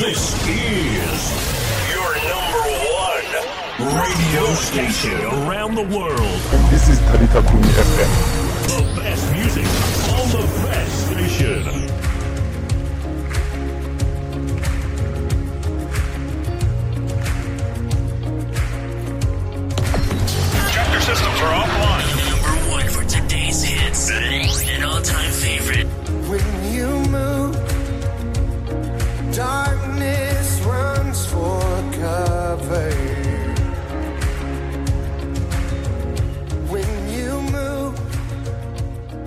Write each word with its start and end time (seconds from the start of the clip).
This 0.00 0.32
is 0.48 1.20
your 1.92 2.12
number 2.32 2.64
one 3.04 3.28
radio 4.00 4.54
station 4.54 5.20
around 5.44 5.74
the 5.74 5.82
world. 5.94 6.40
This 6.70 6.88
is 6.88 6.98
Talita 7.00 7.42
Kumi 7.46 7.68
FM. 7.68 8.10
The 8.66 8.82
best 8.98 9.32
music 9.34 9.66
on 10.08 10.26
the 10.30 10.44
best 10.64 10.94
station. 11.06 11.64
Chapter 20.72 21.00
systems 21.00 21.40
are 21.40 21.54
offline. 21.60 22.08
Number 22.30 22.56
one 22.70 22.88
for 22.88 23.04
today's 23.04 23.62
hits. 23.62 24.10
An 24.10 24.82
all-time 24.82 25.30
favorite. 25.32 25.86
When 26.28 26.72
you 26.72 26.88
move, 27.10 27.54
darkness 29.36 29.69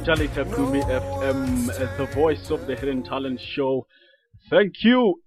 Talita 0.03 0.43
Kumi 0.53 0.81
FM, 0.81 1.69
uh, 1.69 1.97
the 1.97 2.05
voice 2.13 2.51
of 2.51 2.67
the 2.67 2.75
Hidden 2.75 3.03
Talent 3.03 3.39
Show. 3.39 3.87
Thank 4.49 4.83
you, 4.83 5.21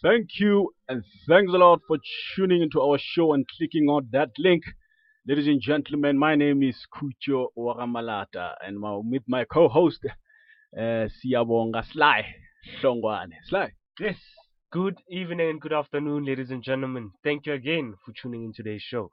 thank 0.00 0.26
you, 0.40 0.70
and 0.88 1.04
thanks 1.28 1.52
a 1.52 1.58
lot 1.58 1.80
for 1.86 1.98
tuning 2.34 2.62
into 2.62 2.80
our 2.80 2.96
show 2.98 3.34
and 3.34 3.44
clicking 3.58 3.88
on 3.90 4.08
that 4.12 4.30
link. 4.38 4.62
Ladies 5.28 5.48
and 5.48 5.60
gentlemen, 5.60 6.16
my 6.16 6.34
name 6.34 6.62
is 6.62 6.76
Kucho 6.94 7.48
Waramalata, 7.58 8.54
and 8.66 8.80
my, 8.80 8.98
with 9.04 9.22
my 9.28 9.44
co-host, 9.44 10.00
uh, 10.78 10.80
Siyabonga 10.80 11.84
Sly 11.92 12.24
Shongwane. 12.82 13.32
Sly. 13.50 13.72
Yes. 14.00 14.16
Good 14.72 14.96
evening 15.10 15.50
and 15.50 15.60
good 15.60 15.74
afternoon, 15.74 16.24
ladies 16.24 16.50
and 16.50 16.62
gentlemen. 16.62 17.10
Thank 17.22 17.44
you 17.44 17.52
again 17.52 17.96
for 18.02 18.12
tuning 18.12 18.44
in 18.44 18.54
today's 18.54 18.80
show. 18.80 19.10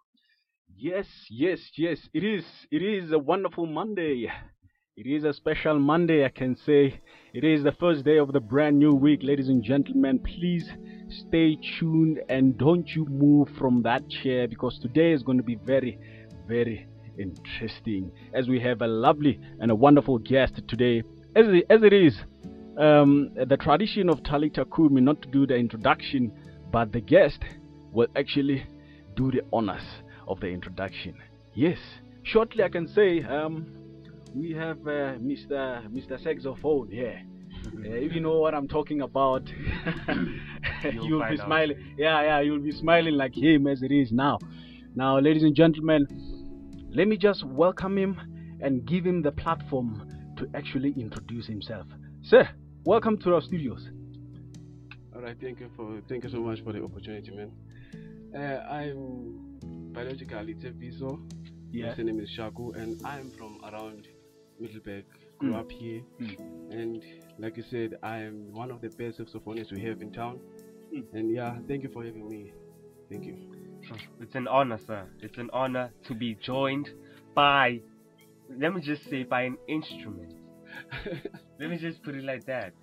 Yes, 0.78 1.08
yes, 1.30 1.60
yes. 1.78 2.00
It 2.14 2.24
is. 2.24 2.46
It 2.72 2.82
is 2.82 3.12
a 3.12 3.20
wonderful 3.20 3.66
Monday. 3.66 4.32
It 5.00 5.08
is 5.08 5.24
a 5.24 5.32
special 5.32 5.80
Monday, 5.80 6.26
I 6.26 6.28
can 6.28 6.58
say. 6.58 7.00
It 7.34 7.46
is 7.46 7.64
the 7.64 7.72
first 7.72 8.04
day 8.04 8.18
of 8.18 8.34
the 8.34 8.42
brand 8.42 8.78
new 8.78 8.94
week, 8.94 9.22
ladies 9.24 9.48
and 9.48 9.64
gentlemen. 9.64 10.20
Please 10.20 10.70
stay 11.08 11.58
tuned 11.80 12.20
and 12.28 12.58
don't 12.58 12.86
you 12.90 13.06
move 13.06 13.48
from 13.58 13.82
that 13.84 14.10
chair 14.10 14.46
because 14.46 14.78
today 14.78 15.14
is 15.14 15.24
going 15.24 15.38
to 15.38 15.44
be 15.44 15.56
very, 15.56 15.98
very 16.50 16.86
interesting 17.18 18.12
as 18.34 18.50
we 18.50 18.60
have 18.60 18.82
a 18.82 18.88
lovely 18.88 19.40
and 19.62 19.72
a 19.72 19.76
wonderful 19.76 20.18
guest 20.18 20.60
today. 20.68 21.02
As 21.34 21.46
it, 21.48 21.66
as 21.70 21.82
it 21.82 21.94
is, 21.94 22.20
um, 22.78 23.30
the 23.48 23.56
tradition 23.56 24.10
of 24.10 24.22
Talita 24.24 24.66
Kumi 24.76 25.00
not 25.00 25.22
to 25.22 25.30
do 25.30 25.48
the 25.48 25.56
introduction, 25.56 26.30
but 26.74 26.92
the 26.92 27.00
guest 27.00 27.40
will 27.94 28.08
actually 28.18 28.66
do 29.16 29.32
the 29.32 29.44
honors 29.54 30.04
of 30.28 30.42
the 30.42 30.48
introduction. 30.48 31.16
Yes, 31.54 31.78
shortly 32.24 32.66
I 32.66 32.68
can 32.68 32.86
say 32.86 33.24
um, 33.24 33.79
we 34.34 34.52
have 34.54 34.78
uh, 34.88 35.16
Mr. 35.20 35.88
Mr. 35.92 36.22
Saxophone 36.24 36.90
here. 36.92 37.22
Uh, 37.68 37.82
if 37.92 38.14
you 38.14 38.22
know 38.22 38.40
what 38.40 38.54
I'm 38.54 38.68
talking 38.68 39.02
about, 39.02 39.44
You'll 40.84 41.06
you'll 41.06 41.20
be 41.20 41.26
find 41.28 41.40
out. 41.40 41.46
smiling. 41.46 41.96
Yeah, 41.98 42.22
yeah, 42.22 42.40
you'll 42.42 42.60
be 42.60 42.72
smiling 42.72 43.16
like 43.16 43.36
him 43.36 43.68
as 43.68 43.82
it 43.84 43.92
is 43.92 44.12
now. 44.12 44.40
Now, 44.96 45.20
ladies 45.20 45.44
and 45.44 45.56
gentlemen, 45.56 46.08
let 46.90 47.08
me 47.08 47.18
just 47.18 47.44
welcome 47.46 47.98
him 47.98 48.58
and 48.62 48.86
give 48.86 49.06
him 49.06 49.22
the 49.22 49.32
platform 49.32 50.08
to 50.38 50.48
actually 50.56 50.94
introduce 50.98 51.48
himself. 51.48 51.86
Sir, 52.24 52.48
welcome 52.86 53.18
to 53.20 53.36
our 53.36 53.42
studios. 53.42 53.90
All 55.16 55.22
right, 55.22 55.36
thank 55.42 55.60
you 55.60 55.70
for 55.76 56.02
thank 56.08 56.24
you 56.24 56.30
so 56.30 56.40
much 56.40 56.62
for 56.64 56.72
the 56.74 56.84
opportunity, 56.84 57.32
man. 57.32 57.52
Uh, 58.34 58.66
I'm 58.72 59.92
biologically 59.94 60.56
Tsepiso. 60.56 61.20
Yeah. 61.72 61.94
My 61.98 62.04
name 62.04 62.20
is 62.20 62.30
Shaku, 62.30 62.72
and 62.72 63.00
I'm 63.06 63.30
from 63.32 63.60
around 63.64 64.08
Middelburg. 64.60 65.06
Grew 65.40 65.54
Mm. 65.54 65.60
up 65.60 65.72
here, 65.72 66.02
Mm. 66.20 66.72
and 66.72 67.04
like 67.38 67.56
you 67.56 67.64
said, 67.64 67.98
I'm 68.04 68.52
one 68.52 68.72
of 68.72 68.82
the 68.82 68.90
best 68.90 69.20
saxophonists 69.20 69.72
we 69.72 69.82
have 69.82 70.02
in 70.02 70.12
town. 70.12 70.40
Mm. 70.94 71.06
And 71.14 71.32
yeah, 71.32 71.58
thank 71.68 71.84
you 71.84 71.90
for 71.90 72.04
having 72.04 72.28
me. 72.28 72.52
Thank 73.10 73.26
you. 73.26 73.38
It's 74.20 74.36
an 74.36 74.48
honor, 74.48 74.78
sir. 74.86 75.08
It's 75.22 75.38
an 75.38 75.50
honor 75.54 75.92
to 76.08 76.14
be 76.14 76.36
joined 76.36 76.90
by, 77.34 77.80
let 78.50 78.74
me 78.76 78.82
just 78.82 79.04
say, 79.10 79.24
by 79.24 79.44
an 79.44 79.58
instrument. 79.68 80.34
let 81.60 81.70
me 81.70 81.78
just 81.78 82.04
put 82.04 82.16
it 82.16 82.24
like 82.24 82.46
that. 82.46 82.74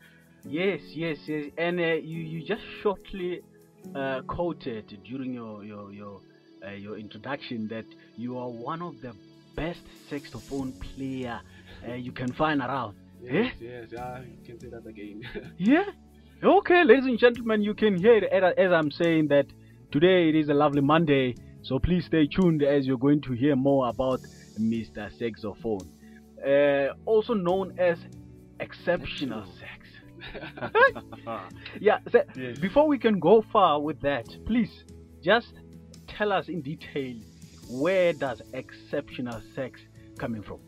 Yes, 0.44 0.81
yes, 0.94 1.19
yes. 1.26 1.50
And 1.58 1.78
uh, 1.78 1.82
you, 1.94 2.20
you 2.20 2.47
just 2.47 2.62
shortly 2.82 3.43
uh, 3.94 4.22
quoted 4.26 4.98
during 5.04 5.34
your 5.34 5.62
your 5.64 5.93
your 5.93 6.20
uh, 6.66 6.70
your 6.72 6.97
introduction 6.98 7.69
that 7.69 7.84
you 8.16 8.38
are 8.38 8.48
one 8.48 8.81
of 8.82 9.00
the 9.03 9.12
best 9.54 9.81
saxophone 10.10 10.72
player 10.72 11.41
uh, 11.88 11.94
you 11.94 12.12
can 12.12 12.32
find 12.32 12.60
around. 12.60 12.97
Yes, 13.22 13.54
yes, 13.60 13.87
yeah, 13.91 14.20
you 14.20 14.44
can 14.44 14.60
say 14.60 14.69
that 14.69 14.87
again. 14.87 15.22
Yeah. 15.59 15.84
Okay, 16.42 16.84
ladies 16.84 17.06
and 17.06 17.19
gentlemen, 17.19 17.62
you 17.62 17.75
can 17.75 17.97
hear 17.97 18.19
it 18.19 18.25
as, 18.25 18.54
as 18.59 18.70
I'm 18.70 18.91
saying 18.91 19.28
that 19.28 19.47
today 19.91 20.28
it 20.28 20.34
is 20.34 20.48
a 20.50 20.54
lovely 20.54 20.82
Monday. 20.82 21.34
So 21.62 21.78
please 21.78 22.04
stay 22.04 22.26
tuned 22.26 22.62
as 22.62 22.87
you're 22.87 22.98
going 22.98 23.22
to 23.22 23.32
hear 23.32 23.56
more 23.56 23.88
about 23.88 24.20
Mr. 24.60 25.10
Saxophone, 25.19 25.91
uh, 26.47 26.94
also 27.06 27.34
known 27.34 27.75
as 27.78 27.98
Exceptional 28.60 29.44
Sex. 29.58 29.87
yeah. 31.81 31.98
So 32.10 32.22
Yes. 32.37 32.58
Before 32.58 32.87
we 32.87 32.98
can 32.98 33.19
go 33.19 33.43
far 33.53 33.81
with 33.81 34.00
that, 34.03 34.26
please 34.47 34.84
just 35.22 35.54
tell 36.06 36.32
us 36.32 36.48
in 36.48 36.60
detail 36.62 37.16
where 37.69 38.12
does 38.12 38.43
Exceptional 38.53 39.41
sex 39.54 39.81
coming 40.19 40.43
from? 40.43 40.60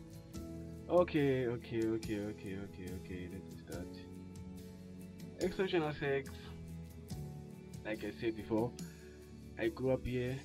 Okay, 0.89 1.45
okay, 1.45 1.85
okay, 1.85 2.19
okay, 2.19 2.57
okay, 2.57 2.87
okay. 2.97 3.29
Let's 3.31 3.61
start. 3.61 3.87
Exceptional 5.39 5.93
sex. 5.93 6.31
Like 7.85 8.03
I 8.03 8.11
said 8.19 8.35
before, 8.35 8.71
I 9.59 9.67
grew 9.67 9.91
up 9.91 10.03
here 10.03 10.35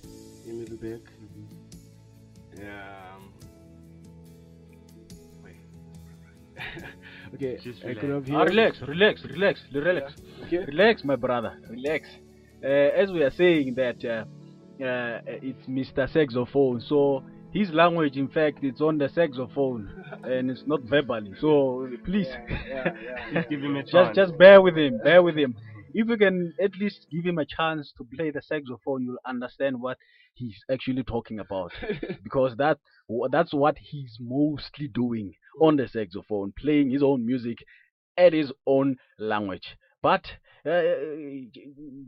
in 0.46 0.60
Middelburg. 0.60 1.00
Um, 2.58 3.32
wait. 5.42 5.56
okay, 7.34 7.58
Just 7.64 7.82
I 7.82 7.94
grew 7.94 8.18
up 8.18 8.26
here. 8.26 8.36
Ah, 8.36 8.42
relax, 8.42 8.82
relax, 8.82 9.24
relax, 9.24 9.60
relax. 9.72 10.12
Okay. 10.44 10.58
Relax, 10.66 11.04
my 11.04 11.16
brother. 11.16 11.58
Relax. 11.70 12.06
Uh, 12.62 12.66
as 12.68 13.10
we 13.10 13.22
are 13.22 13.30
saying 13.30 13.76
that 13.76 14.04
uh, 14.04 14.24
uh, 14.84 15.20
it's 15.26 15.66
Mr. 15.66 16.06
Saxophone, 16.12 16.82
so 16.82 17.24
his 17.54 17.70
language, 17.70 18.16
in 18.18 18.28
fact, 18.28 18.58
it's 18.62 18.80
on 18.82 18.98
the 18.98 19.08
saxophone 19.08 19.88
and 20.24 20.50
it's 20.50 20.64
not 20.66 20.82
verbally. 20.82 21.32
So 21.40 21.88
please, 22.04 22.28
Just 23.32 23.48
give 23.48 23.62
him 23.62 23.76
a 23.76 23.82
just 23.82 23.92
chance. 23.92 24.16
just 24.16 24.38
bear 24.38 24.60
with 24.60 24.76
him. 24.76 24.98
Bear 25.02 25.22
with 25.22 25.36
him. 25.36 25.54
If 25.94 26.08
you 26.08 26.16
can 26.16 26.52
at 26.60 26.72
least 26.80 27.06
give 27.10 27.24
him 27.24 27.38
a 27.38 27.46
chance 27.46 27.92
to 27.98 28.04
play 28.16 28.30
the 28.32 28.42
saxophone, 28.42 29.04
you'll 29.04 29.18
understand 29.24 29.80
what 29.80 29.98
he's 30.34 30.56
actually 30.70 31.04
talking 31.04 31.38
about 31.38 31.72
because 32.24 32.56
that 32.56 32.78
that's 33.30 33.54
what 33.54 33.76
he's 33.78 34.18
mostly 34.20 34.88
doing 34.88 35.34
on 35.60 35.76
the 35.76 35.86
saxophone, 35.88 36.52
playing 36.58 36.90
his 36.90 37.02
own 37.02 37.24
music 37.24 37.58
at 38.18 38.32
his 38.32 38.52
own 38.66 38.96
language. 39.18 39.76
But 40.02 40.24
uh, 40.66 40.82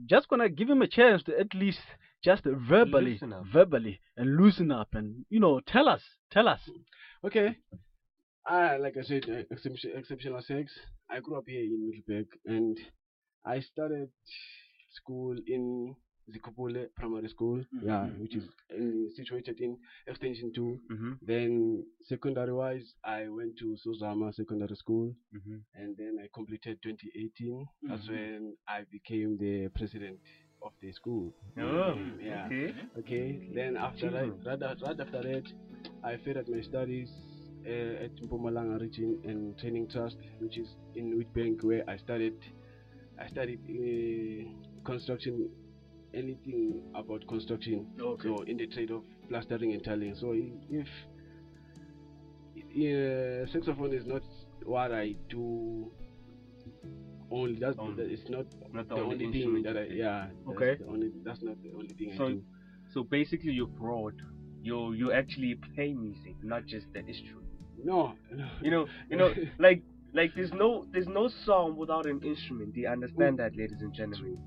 just 0.07 0.29
gonna 0.29 0.49
give 0.49 0.69
him 0.69 0.83
a 0.83 0.89
chance 0.89 1.23
to 1.25 1.39
at 1.39 1.55
least 1.55 1.81
just 2.29 2.45
verbally, 2.45 3.21
verbally, 3.53 3.95
and 4.19 4.37
loosen 4.41 4.71
up, 4.81 4.91
and 4.99 5.25
you 5.35 5.41
know, 5.45 5.55
tell 5.75 5.87
us, 5.89 6.03
tell 6.37 6.47
us. 6.55 6.61
Okay. 7.25 7.49
I, 8.47 8.77
like 8.77 8.97
I 8.97 9.03
said, 9.11 9.25
uh, 9.29 9.43
exception, 9.55 9.91
exceptional 10.01 10.41
sex. 10.43 10.65
I 11.11 11.21
grew 11.21 11.37
up 11.39 11.45
here 11.49 11.63
in 11.63 11.81
Middelburg 11.89 12.27
and 12.57 12.77
I 13.45 13.61
started 13.61 14.09
school 14.99 15.35
in 15.47 15.95
Zikopule 16.33 16.87
Primary 16.97 17.29
School, 17.29 17.59
yeah, 17.83 18.07
which 18.23 18.35
is 18.37 18.45
in, 18.71 19.11
situated 19.17 19.57
in 19.61 19.77
Extension 20.07 20.53
2. 20.55 20.81
Mm-hmm. 20.93 21.13
Then, 21.23 21.85
secondary 22.05 22.53
wise, 22.53 22.87
I 23.05 23.21
went 23.29 23.53
to 23.61 23.77
Sozama 23.85 24.33
Secondary 24.35 24.77
School 24.77 25.13
Mm-hmm. 25.37 25.57
and 25.81 25.97
then 25.97 26.15
I 26.23 26.27
completed 26.35 26.79
2018. 26.83 27.67
That's 27.89 28.07
Mhm. 28.09 28.11
when 28.15 28.57
I 28.69 28.79
became 28.97 29.39
the 29.39 29.69
president 29.79 30.19
of 30.63 30.73
the 30.81 30.93
school. 30.93 31.33
Oh, 31.59 31.95
Yeah. 32.21 32.47
okay. 32.47 32.75
Okay, 32.99 33.49
then 33.55 33.77
after 33.77 34.11
that, 34.11 34.29
right, 34.47 34.61
right 34.61 34.99
after 35.01 35.23
that, 35.23 35.45
I 36.05 36.17
furthered 36.25 36.49
my 36.49 36.61
studies 36.63 37.09
uh, 37.67 38.05
at 38.05 38.15
Mpumalanga 38.17 38.81
Regional 38.81 39.55
Training 39.61 39.89
Trust, 39.89 40.17
which 40.41 40.57
is 40.59 40.69
in 40.95 41.19
Witbank, 41.19 41.63
where 41.65 41.89
I 41.89 41.97
studied. 41.97 42.37
I 43.19 43.29
studied 43.29 43.61
uh, 43.65 44.83
construction, 44.85 45.49
anything 46.15 46.83
about 46.95 47.27
construction. 47.27 47.87
Okay. 47.99 48.29
So 48.29 48.43
in 48.43 48.57
the 48.59 48.67
trade 48.67 48.91
of 48.91 49.03
plastering 49.29 49.73
and 49.73 49.83
tiling. 49.83 50.15
So 50.15 50.35
if 50.71 50.87
uh, 52.77 53.51
saxophone 53.53 53.95
is 53.95 54.07
not 54.07 54.23
what 54.65 54.93
I 54.93 55.15
do 55.31 55.91
only. 57.31 57.59
That's 57.59 57.79
Only. 57.79 57.95
that- 58.05 58.13
it's 58.13 58.29
not, 58.29 58.47
Not 58.73 58.89
the, 58.89 58.95
the, 58.97 59.01
only, 59.01 59.27
only 59.27 59.33
thing 59.45 59.63
that 59.63 59.77
I 59.77 59.85
yeah. 59.87 60.27
Okay. 60.49 60.77
The 60.77 60.87
only 60.87 61.11
that's 61.25 61.43
not 61.43 61.57
the 61.63 61.73
only 61.73 61.95
thing 61.95 62.13
I 62.13 62.17
So 62.17 62.29
do. 62.31 62.43
so 62.93 63.05
basically 63.05 63.53
you're 63.53 63.67
broad. 63.85 64.15
You 64.63 64.93
you 64.93 65.13
actually 65.13 65.55
play 65.75 65.93
music, 65.95 66.35
not 66.43 66.67
just 66.67 66.87
the 66.93 67.01
instrument. 67.01 67.47
No, 67.83 68.15
no. 68.33 68.49
You 68.63 68.71
know 68.71 68.87
you 69.11 69.17
know 69.17 69.33
like 69.59 69.83
like 70.15 70.33
there's 70.35 70.53
no 70.53 70.87
there's 70.93 71.09
no 71.09 71.29
song 71.29 71.77
without 71.77 72.07
an 72.07 72.21
instrument. 72.23 72.75
Do 72.75 72.81
you 72.81 72.89
understand 72.89 73.39
that, 73.39 73.57
ladies 73.57 73.81
and 73.81 73.93
gentlemen? 73.95 74.39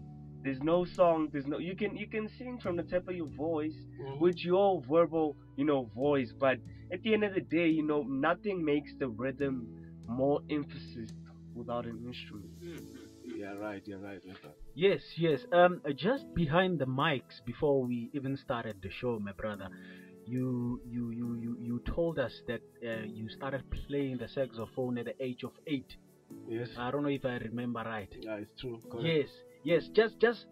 There's 0.44 0.62
no 0.62 0.86
song. 0.86 1.30
There's 1.32 1.48
no 1.48 1.58
you 1.60 1.76
can 1.76 1.96
you 1.96 2.08
can 2.08 2.30
sing 2.38 2.60
from 2.60 2.76
the 2.78 2.84
top 2.84 3.08
of 3.08 3.16
your 3.16 3.28
voice 3.28 3.76
Mhm. 4.02 4.20
with 4.20 4.38
your 4.44 4.82
verbal 4.90 5.36
you 5.58 5.66
know 5.66 5.90
voice, 5.96 6.32
but 6.40 6.58
at 6.92 7.02
the 7.04 7.14
end 7.14 7.24
of 7.24 7.34
the 7.34 7.42
day, 7.42 7.68
you 7.68 7.84
know 7.86 8.04
nothing 8.04 8.64
makes 8.64 8.92
the 9.00 9.08
rhythm 9.10 9.68
more 10.08 10.42
emphasis 10.50 11.12
without 11.60 11.86
an 11.86 12.00
instrument. 12.08 12.52
Yeah, 13.38 13.54
right. 13.54 13.82
You're 13.86 14.00
right. 14.00 14.22
my 14.26 14.34
brother. 14.42 14.56
Yes, 14.76 15.02
yes. 15.18 15.40
Um, 15.52 15.82
just 15.96 16.26
behind 16.34 16.80
the 16.80 16.86
mics 16.86 17.38
before 17.46 17.84
we 17.84 18.10
even 18.14 18.38
started 18.38 18.78
the 18.82 18.90
show, 19.00 19.20
my 19.20 19.34
brother, 19.34 19.68
you 20.26 20.82
you 20.86 21.12
you 21.12 21.28
you, 21.44 21.58
you 21.60 21.82
told 21.96 22.20
us 22.20 22.34
that 22.48 22.62
uh, 22.86 23.04
you 23.06 23.30
started 23.30 23.64
playing 23.88 24.18
the 24.18 24.28
saxophone 24.28 24.98
at 24.98 25.06
the 25.06 25.16
age 25.24 25.44
of 25.44 25.54
eight. 25.68 25.92
Yes. 26.48 26.70
I 26.78 26.92
don't 26.92 27.04
know 27.04 27.10
if 27.10 27.26
I 27.26 27.38
remember 27.38 27.82
right. 27.86 28.14
yeah, 28.22 28.36
it's 28.44 28.62
true. 28.62 28.80
Correct. 28.92 29.06
Yes, 29.08 29.30
yes. 29.64 29.84
Just 29.96 30.20
just 30.20 30.46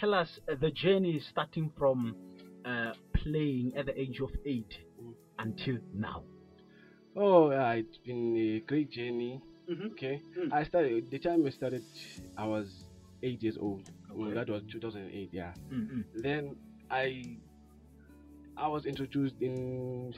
tell 0.00 0.14
us 0.14 0.28
uh, 0.50 0.54
the 0.60 0.70
journey 0.70 1.20
starting 1.30 1.70
from 1.78 2.16
uh, 2.64 2.92
playing 3.14 3.72
at 3.76 3.86
the 3.86 4.00
age 4.00 4.20
of 4.20 4.30
eight 4.44 4.72
Mm. 5.02 5.12
until 5.38 5.76
now. 5.94 6.22
Oh, 7.14 7.50
yeah, 7.50 7.72
it's 7.72 7.98
been 7.98 8.34
a 8.36 8.60
great 8.60 8.90
journey. 8.90 9.42
Mhm. 9.68 9.90
Okay. 9.92 10.20
Mm. 10.38 10.52
I 10.52 10.64
started 10.64 11.10
the 11.10 11.18
time 11.18 11.44
I 11.46 11.50
started. 11.50 11.82
I 12.36 12.46
was 12.46 12.84
eight 13.22 13.42
years 13.42 13.56
old. 13.58 13.90
Well, 14.10 14.30
that 14.34 14.48
was 14.48 14.62
2008. 14.70 15.30
Yeah. 15.32 15.52
Mm-mm. 15.70 16.04
then 16.22 16.56
I 16.90 17.36
I 18.56 18.68
was 18.68 18.86
introduced 18.86 19.36
in 19.40 20.14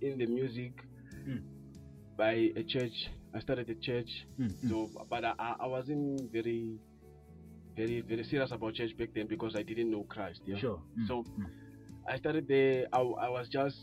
in 0.00 0.18
the 0.18 0.26
music 0.26 0.72
Mm. 1.26 1.42
by 2.16 2.52
a 2.56 2.62
church. 2.62 3.10
I 3.34 3.40
started 3.40 3.68
a 3.68 3.74
church, 3.74 4.26
Mm-mm. 4.38 4.68
so 4.68 4.88
but 5.10 5.24
I, 5.24 5.34
I 5.60 5.66
wasn't 5.66 6.30
very 6.32 6.78
very 7.76 8.00
very 8.00 8.24
serious 8.24 8.52
about 8.52 8.74
church 8.74 8.96
back 8.96 9.10
then 9.14 9.26
because 9.26 9.56
I 9.56 9.62
didn't 9.62 9.90
know 9.90 10.04
Christ. 10.04 10.40
Yeah. 10.46 10.56
Sure. 10.56 10.80
Mm, 10.98 11.06
So. 11.08 11.24
I 12.08 12.16
started 12.18 12.46
there. 12.46 12.86
I, 12.92 13.00
I 13.00 13.28
was 13.28 13.48
just 13.48 13.76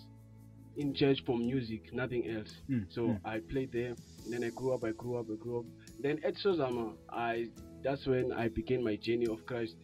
in 0.77 0.93
church 0.93 1.23
for 1.25 1.37
music, 1.37 1.93
nothing 1.93 2.25
else. 2.29 2.55
Mm, 2.69 2.85
So 2.89 3.01
mm. 3.07 3.19
I 3.25 3.39
played 3.39 3.73
there. 3.73 3.95
Then 4.27 4.43
I 4.43 4.49
grew 4.49 4.73
up. 4.73 4.83
I 4.83 4.91
grew 4.91 5.17
up. 5.17 5.27
I 5.31 5.35
grew 5.35 5.59
up. 5.59 5.65
Then 5.99 6.19
at 6.23 6.35
Sozama, 6.35 6.93
I 7.09 7.49
that's 7.83 8.05
when 8.05 8.31
I 8.31 8.47
began 8.47 8.83
my 8.83 8.95
journey 8.95 9.27
of 9.27 9.45
Christ. 9.45 9.75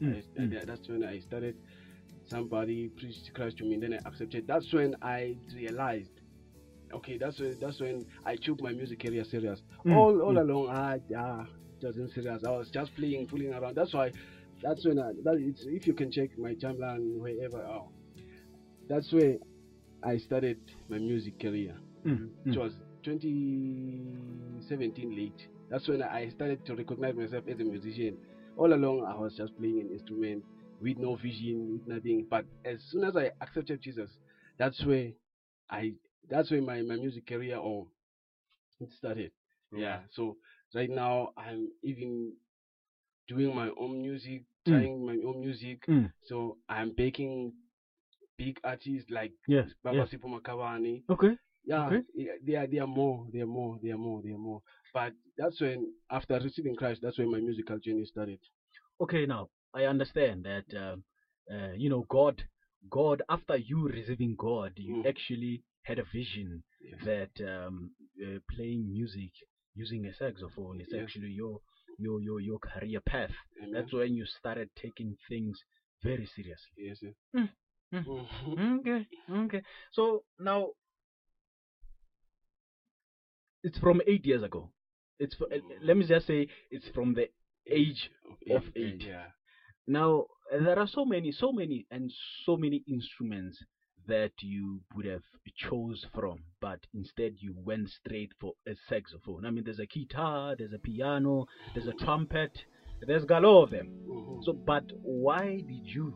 Mm, 0.00 0.22
I, 0.38 0.40
mm. 0.40 0.66
that's 0.66 0.88
when 0.88 1.04
I 1.04 1.20
started. 1.20 1.56
Somebody 2.26 2.88
preached 2.88 3.32
Christ 3.34 3.58
to 3.58 3.64
me, 3.64 3.74
and 3.74 3.82
then 3.82 3.94
I 3.94 4.08
accepted. 4.08 4.46
That's 4.46 4.72
when 4.72 4.94
I 5.02 5.36
realized. 5.54 6.12
Okay, 6.92 7.18
that's 7.18 7.38
when 7.40 7.58
that's 7.60 7.80
when 7.80 8.06
I 8.24 8.36
took 8.36 8.62
my 8.62 8.72
music 8.72 9.00
career 9.00 9.24
serious. 9.24 9.60
Mm, 9.84 9.96
all 9.96 10.20
all 10.20 10.34
mm. 10.34 10.40
along, 10.40 10.70
I 10.70 11.00
ah, 11.16 11.46
wasn't 11.82 12.12
serious. 12.12 12.44
I 12.44 12.50
was 12.50 12.70
just 12.70 12.94
playing, 12.94 13.26
fooling 13.28 13.52
around. 13.52 13.76
That's 13.76 13.94
why. 13.94 14.12
That's 14.62 14.84
when 14.84 14.98
I. 14.98 15.12
That 15.24 15.38
it's, 15.38 15.64
if 15.66 15.86
you 15.86 15.94
can 15.94 16.10
check 16.10 16.38
my 16.38 16.54
timeline 16.54 17.18
wherever. 17.18 17.58
Oh, 17.58 17.88
that's 18.88 19.12
where 19.12 19.36
I 20.02 20.18
started 20.18 20.58
my 20.88 20.98
music 20.98 21.38
career. 21.38 21.76
Mm, 22.04 22.30
It 22.46 22.58
was 22.58 22.72
2017 23.04 25.16
late. 25.16 25.46
That's 25.70 25.86
when 25.88 26.02
I 26.02 26.28
started 26.30 26.64
to 26.66 26.74
recognize 26.74 27.14
myself 27.14 27.44
as 27.48 27.58
a 27.60 27.64
musician. 27.64 28.16
All 28.56 28.72
along, 28.72 29.04
I 29.04 29.14
was 29.18 29.34
just 29.36 29.56
playing 29.56 29.80
an 29.80 29.90
instrument 29.90 30.44
with 30.80 30.98
no 30.98 31.16
vision, 31.16 31.72
with 31.72 31.86
nothing. 31.86 32.26
But 32.28 32.44
as 32.64 32.78
soon 32.90 33.04
as 33.04 33.16
I 33.16 33.30
accepted 33.40 33.80
Jesus, 33.82 34.10
that's 34.58 34.84
where 34.84 35.10
I. 35.70 35.92
That's 36.28 36.50
where 36.50 36.60
my, 36.62 36.82
my 36.82 36.96
music 36.96 37.26
career 37.26 37.56
or 37.56 37.86
it 38.80 38.90
started. 38.98 39.30
Yeah. 39.74 40.00
So 40.14 40.36
right 40.74 40.90
now 40.90 41.30
I'm 41.36 41.68
even 41.82 42.32
doing 43.28 43.54
my 43.54 43.70
own 43.78 44.02
music, 44.02 44.42
Mm. 44.66 44.72
trying 44.72 45.06
my 45.06 45.16
own 45.26 45.40
music. 45.40 45.86
Mm. 45.88 46.12
So 46.28 46.58
I'm 46.68 46.92
backing 46.92 47.52
big 48.36 48.58
artists 48.62 49.08
like 49.10 49.32
Yes. 49.48 49.68
Baba 49.82 49.96
yes. 49.98 50.08
Sipo 50.12 50.28
Makawani. 50.28 51.02
Okay. 51.08 51.34
Yeah, 51.64 51.86
Okay. 51.86 52.02
yeah, 52.14 52.32
they 52.46 52.54
are 52.56 52.66
they 52.66 52.78
are 52.78 52.86
more, 52.86 53.26
they 53.32 53.40
are 53.40 53.46
more, 53.46 53.78
they 53.82 53.90
are 53.90 53.98
more, 53.98 54.22
they 54.22 54.30
are 54.32 54.38
more. 54.38 54.62
But 54.94 55.12
that's 55.36 55.60
when 55.60 55.92
after 56.10 56.38
receiving 56.40 56.74
Christ, 56.76 57.00
that's 57.02 57.18
when 57.18 57.30
my 57.30 57.40
musical 57.40 57.78
journey 57.78 58.04
started. 58.06 58.38
okay 59.00 59.26
now 59.26 59.48
i 59.74 59.84
understand 59.84 60.44
that 60.44 60.64
um, 60.84 61.02
uh, 61.54 61.72
you 61.82 61.88
know 61.88 62.04
god 62.08 62.42
god 62.90 63.22
after 63.28 63.56
you 63.56 63.88
receiving 63.88 64.34
god 64.38 64.72
you 64.76 64.94
Mm. 65.02 65.06
actually 65.12 65.62
had 65.88 65.98
a 65.98 66.04
vision 66.12 66.62
Yes. 66.80 67.00
that 67.10 67.34
um, 67.52 67.90
uh, 68.24 68.38
playing 68.54 68.82
music 68.90 69.30
using 69.74 70.06
a 70.06 70.14
saxophone 70.14 70.80
is 70.80 70.88
Yes. 70.92 71.02
actually 71.02 71.30
your 71.42 71.60
your 71.98 72.20
your 72.20 72.40
your 72.40 72.58
career 72.58 73.00
path 73.12 73.34
Amen. 73.62 73.72
that's 73.74 73.92
when 73.92 74.14
you 74.14 74.24
started 74.38 74.68
taking 74.84 75.16
things 75.28 75.56
very 76.02 76.26
seriously 76.36 76.72
yes. 76.88 76.98
yes. 77.02 77.14
Mm, 77.36 77.48
mm. 77.94 78.04
Mhm. 78.56 78.78
okay 78.80 79.06
okay 79.44 79.62
so 79.92 80.22
now 80.38 80.60
it's 83.62 83.78
from 83.78 84.00
eight 84.06 84.24
years 84.26 84.42
ago 84.42 84.70
it's 85.20 85.34
for, 85.34 85.44
uh, 85.44 85.58
let 85.84 85.96
me 85.96 86.06
just 86.06 86.26
say 86.26 86.48
it's 86.70 86.88
from 86.94 87.14
the 87.14 87.28
age 87.70 88.10
of 88.50 88.62
eight. 88.74 89.02
Yeah. 89.06 89.26
Now 89.86 90.24
there 90.50 90.78
are 90.78 90.88
so 90.88 91.04
many, 91.04 91.30
so 91.30 91.52
many, 91.52 91.86
and 91.90 92.10
so 92.44 92.56
many 92.56 92.82
instruments 92.88 93.58
that 94.08 94.32
you 94.40 94.80
would 94.96 95.04
have 95.04 95.22
chose 95.56 96.04
from, 96.14 96.38
but 96.60 96.80
instead 96.94 97.34
you 97.38 97.54
went 97.64 97.90
straight 97.90 98.32
for 98.40 98.54
a 98.66 98.72
saxophone. 98.88 99.44
I 99.44 99.50
mean, 99.50 99.62
there's 99.64 99.78
a 99.78 99.86
guitar, 99.86 100.56
there's 100.56 100.72
a 100.72 100.78
piano, 100.78 101.46
there's 101.74 101.86
a 101.86 102.04
trumpet, 102.04 102.50
there's 103.06 103.24
galore 103.24 103.64
of 103.64 103.70
them. 103.70 103.88
Mhm. 104.08 104.44
So, 104.44 104.54
but 104.54 104.84
why 105.02 105.56
did 105.60 105.86
you 105.86 106.14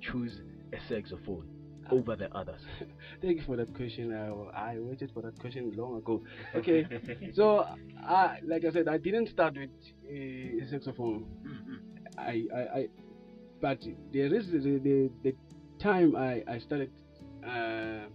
choose 0.00 0.40
a 0.72 0.80
saxophone 0.88 1.48
over 1.90 2.16
the 2.16 2.34
others? 2.34 2.60
Thank 3.22 3.38
you 3.38 3.42
for 3.44 3.56
that 3.56 3.74
question. 3.74 4.12
I, 4.12 4.72
I 4.72 4.78
waited 4.78 5.10
for 5.12 5.22
that 5.22 5.38
question 5.38 5.72
long 5.76 5.96
ago. 5.98 6.22
Okay, 6.54 6.86
so 7.34 7.66
I, 8.06 8.38
like 8.44 8.64
I 8.64 8.72
said, 8.72 8.88
I 8.88 8.98
didn't 8.98 9.28
start 9.28 9.54
with 9.56 9.70
a, 10.08 10.62
a 10.62 10.68
saxophone. 10.70 11.26
Mm-hmm. 11.46 12.18
I, 12.18 12.44
I, 12.54 12.78
I, 12.78 12.88
but 13.60 13.80
there 14.12 14.34
is 14.34 14.50
the, 14.50 14.58
the, 14.58 15.10
the 15.22 15.34
time 15.80 16.16
I, 16.16 16.42
I 16.48 16.58
started 16.58 16.90
uh, 17.46 18.06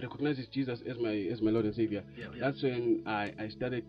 recognizing 0.00 0.46
Jesus 0.52 0.80
as 0.88 0.96
my 0.98 1.14
as 1.30 1.40
my 1.42 1.50
Lord 1.50 1.64
and 1.64 1.74
Savior. 1.74 2.02
Yeah, 2.16 2.26
yeah. 2.34 2.40
That's 2.40 2.62
when 2.62 3.02
I, 3.06 3.32
I 3.38 3.48
started 3.48 3.84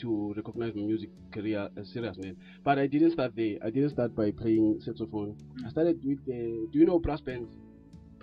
to 0.00 0.32
recognize 0.36 0.74
my 0.74 0.82
music 0.82 1.10
career 1.32 1.68
as 1.76 1.88
seriously. 1.92 2.36
But 2.64 2.78
I 2.78 2.86
didn't 2.86 3.12
start 3.12 3.32
there. 3.36 3.56
I 3.64 3.70
didn't 3.70 3.90
start 3.90 4.14
by 4.14 4.30
playing 4.30 4.80
saxophone. 4.84 5.36
I 5.38 5.60
mm-hmm. 5.60 5.68
started 5.70 6.00
with 6.04 6.24
the. 6.26 6.68
Do 6.72 6.78
you 6.78 6.86
know 6.86 6.98
brass 6.98 7.20
bands? 7.20 7.54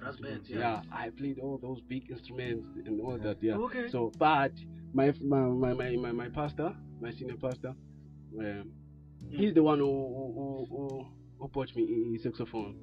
Brass 0.07 0.19
bands, 0.21 0.49
Yeah, 0.49 0.81
I 0.91 1.09
played 1.09 1.39
all 1.39 1.57
those 1.57 1.81
big 1.81 2.09
instruments 2.09 2.65
and 2.85 3.01
all 3.01 3.17
that. 3.17 3.37
Yeah. 3.41 3.55
Okay. 3.55 3.89
So, 3.89 4.11
but 4.17 4.51
my 4.93 5.13
my 5.21 5.41
my 5.41 5.73
my, 5.73 6.11
my, 6.11 6.29
pastor, 6.29 6.73
my 7.01 7.11
senior 7.11 7.35
pastor, 7.35 7.73
um, 8.39 8.71
he's 9.29 9.53
the 9.53 9.63
one 9.63 9.79
who 9.79 9.85
who, 9.85 10.67
who, 10.69 11.05
who, 11.39 11.47
bought 11.49 11.75
me 11.75 12.15
a 12.15 12.23
saxophone. 12.23 12.77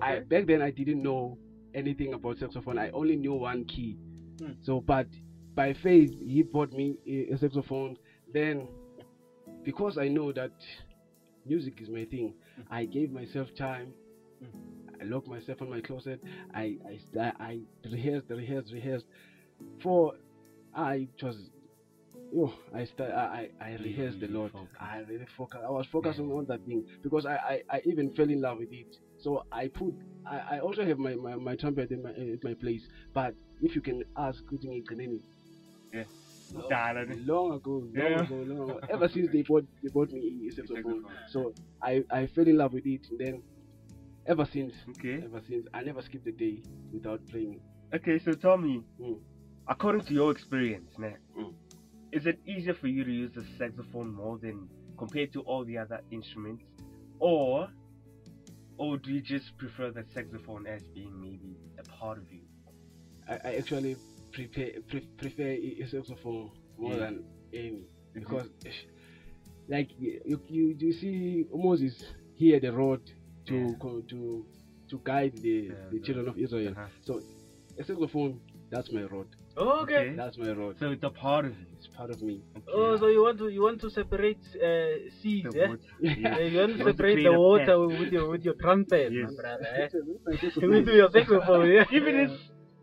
I 0.00 0.20
back 0.20 0.46
then 0.46 0.62
I 0.62 0.70
didn't 0.70 1.02
know 1.02 1.36
anything 1.74 2.14
about 2.14 2.38
saxophone. 2.38 2.78
I 2.78 2.90
only 2.90 3.16
knew 3.16 3.34
one 3.34 3.64
key. 3.64 3.98
Hmm. 4.38 4.52
So, 4.62 4.80
but 4.80 5.06
by 5.54 5.74
faith, 5.74 6.14
he 6.18 6.42
bought 6.42 6.72
me 6.72 6.96
a, 7.06 7.34
a 7.34 7.38
saxophone. 7.38 7.96
Then, 8.32 8.68
because 9.64 9.98
I 9.98 10.08
know 10.08 10.32
that 10.32 10.52
music 11.44 11.80
is 11.80 11.88
my 11.88 12.04
thing, 12.04 12.34
I 12.70 12.84
gave 12.86 13.12
myself 13.12 13.48
time. 13.54 13.92
I 15.00 15.04
locked 15.04 15.28
myself 15.28 15.60
in 15.62 15.70
my 15.70 15.80
closet. 15.80 16.20
I 16.54 16.78
I 17.18 17.32
I 17.40 17.60
rehearsed, 17.90 18.26
rehearsed, 18.30 18.72
rehearsed. 18.72 19.06
For 19.82 20.14
I 20.74 21.08
was, 21.22 21.50
yo, 22.32 22.52
I 22.74 22.84
sta- 22.84 23.04
I 23.04 23.50
I 23.60 23.70
rehearsed 23.82 24.22
a 24.22 24.28
lot. 24.28 24.52
I 24.80 24.98
really 25.08 25.26
focused. 25.36 25.64
I 25.66 25.70
was 25.70 25.86
focusing 25.86 26.30
on 26.32 26.46
that 26.46 26.64
thing 26.66 26.84
because 27.02 27.26
I, 27.26 27.36
I 27.36 27.62
I 27.76 27.82
even 27.86 28.10
fell 28.14 28.28
in 28.30 28.40
love 28.40 28.58
with 28.58 28.72
it. 28.72 28.96
So 29.18 29.44
I 29.52 29.68
put. 29.68 29.94
I, 30.26 30.56
I 30.56 30.60
also 30.60 30.84
have 30.84 30.98
my, 30.98 31.14
my, 31.14 31.34
my 31.36 31.56
trumpet 31.56 31.90
in 31.90 32.02
my 32.02 32.10
at 32.10 32.44
my 32.44 32.54
place. 32.54 32.86
But 33.14 33.34
if 33.62 33.74
you 33.74 33.80
can 33.82 34.02
ask, 34.16 34.44
Kuting 34.44 34.84
Kaneni. 34.86 35.20
Yeah. 35.92 36.04
Long, 36.52 37.26
long 37.26 37.52
ago, 37.54 37.72
long 37.94 37.94
Yeah. 37.94 38.22
ago, 38.22 38.34
long 38.36 38.70
ago. 38.70 38.80
Ever 38.90 39.08
since 39.08 39.30
they 39.32 39.42
bought 39.42 39.64
they 39.82 39.88
bought 39.88 40.10
me 40.12 40.48
a 40.48 40.52
saxophone, 40.52 41.04
so 41.28 41.54
I 41.82 42.04
I 42.10 42.26
fell 42.26 42.46
in 42.46 42.56
love 42.56 42.72
with 42.72 42.86
it. 42.86 43.06
And 43.10 43.18
then 43.20 43.42
ever 44.26 44.44
since, 44.52 44.74
Okay. 44.90 45.22
ever 45.24 45.40
since, 45.48 45.66
I 45.74 45.82
never 45.82 46.02
skipped 46.02 46.26
a 46.26 46.32
day 46.32 46.62
without 46.92 47.26
playing. 47.28 47.60
Okay, 47.94 48.18
so 48.18 48.34
tell 48.34 48.56
me, 48.56 48.82
Mm. 49.00 49.18
according 49.68 50.02
to 50.02 50.14
your 50.14 50.30
experience, 50.30 50.96
man, 50.98 51.18
Mm. 51.36 51.54
is 52.12 52.26
it 52.26 52.40
easier 52.46 52.74
for 52.74 52.88
you 52.88 53.04
to 53.04 53.12
use 53.12 53.32
the 53.32 53.44
saxophone 53.58 54.12
more 54.14 54.38
than 54.38 54.68
compared 54.98 55.32
to 55.32 55.40
all 55.42 55.64
the 55.64 55.78
other 55.78 56.00
instruments, 56.10 56.64
or 57.18 57.68
or 58.78 58.96
do 58.96 59.12
you 59.12 59.20
just 59.20 59.56
prefer 59.58 59.90
the 59.90 60.02
saxophone 60.14 60.66
as 60.66 60.82
being 60.94 61.20
maybe 61.20 61.54
a 61.78 61.82
part 61.82 62.16
of 62.16 62.32
you? 62.32 62.40
I, 63.28 63.34
I 63.44 63.54
actually 63.56 63.94
prepare, 64.32 64.70
pre- 64.88 65.06
prefer 65.18 65.42
a 65.50 65.86
saxophone 65.86 66.50
more 66.78 66.94
Yeah. 66.94 67.00
than 67.00 67.24
any 67.52 67.84
because, 68.14 68.48
eh, 68.64 68.70
like 69.68 69.90
you, 69.98 70.40
you, 70.48 70.74
you 70.78 70.92
see 70.94 71.44
Moses 71.52 72.02
here 72.36 72.58
the 72.58 72.72
road 72.72 73.02
to 73.50 73.56
Yeah. 73.56 73.74
co- 73.82 74.02
to 74.12 74.20
to 74.90 74.96
guide 75.10 75.34
the, 75.46 75.48
Yeah, 75.48 75.74
the 75.92 75.98
the- 75.98 76.04
children 76.06 76.26
of 76.32 76.36
Israel. 76.46 76.72
Uh-huh. 76.76 76.86
So 77.08 77.12
a 77.80 77.82
saxophone, 77.88 78.32
that's 78.72 78.90
my 78.98 79.04
road. 79.14 79.28
Okay. 79.56 80.04
That's 80.22 80.36
my 80.44 80.52
road. 80.60 80.72
So 80.80 80.86
it's 80.94 81.02
a 81.04 81.10
part 81.24 81.44
of 81.48 81.52
you. 81.60 81.66
It's 81.76 81.88
part 81.98 82.10
of 82.14 82.18
me. 82.28 82.36
Oh, 82.78 82.96
so 83.00 83.06
you 83.14 83.22
want 83.26 83.38
to 83.42 83.48
you 83.56 83.62
want 83.68 83.78
to 83.84 83.90
separate 84.00 84.42
uh, 84.68 84.94
seas, 85.20 85.44
The 85.44 85.52
water. 85.68 85.78
Uh, 86.04 86.14
Yeah. 86.24 86.38
you 86.52 86.58
want 86.62 86.72
to 86.74 86.78
You 86.78 86.78
want 86.78 86.78
to 86.78 86.84
separate 86.90 87.22
the 87.28 87.34
water 87.46 87.76
path. 87.78 87.98
with 88.00 88.12
your 88.16 88.26
with 88.32 88.44
your 88.48 88.56
trumpet, 88.64 89.08
Yes. 89.12 89.30
my 89.30 89.42
brother. 89.42 89.68
Eh? 89.76 89.88
With 90.74 90.88
your 91.00 91.10
saxophone, 91.16 91.66
yeah. 91.76 91.84
Even 91.98 92.14
if 92.24 92.30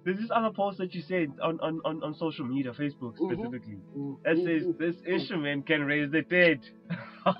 there's 0.03 0.19
this 0.24 0.31
other 0.38 0.53
post 0.62 0.77
that 0.81 0.91
you 0.97 1.01
said 1.13 1.27
on, 1.47 1.55
on, 1.67 1.74
on, 1.89 1.95
on 2.05 2.12
social 2.25 2.45
media, 2.55 2.71
Facebook 2.83 3.13
Mhm. 3.17 3.27
specifically, 3.27 3.79
Mm, 3.97 4.13
that 4.25 4.38
says 4.47 4.62
mm, 4.67 4.77
this 4.83 4.95
instrument 5.15 5.59
can 5.69 5.81
raise 5.91 6.09
the 6.17 6.21
dead. 6.38 6.59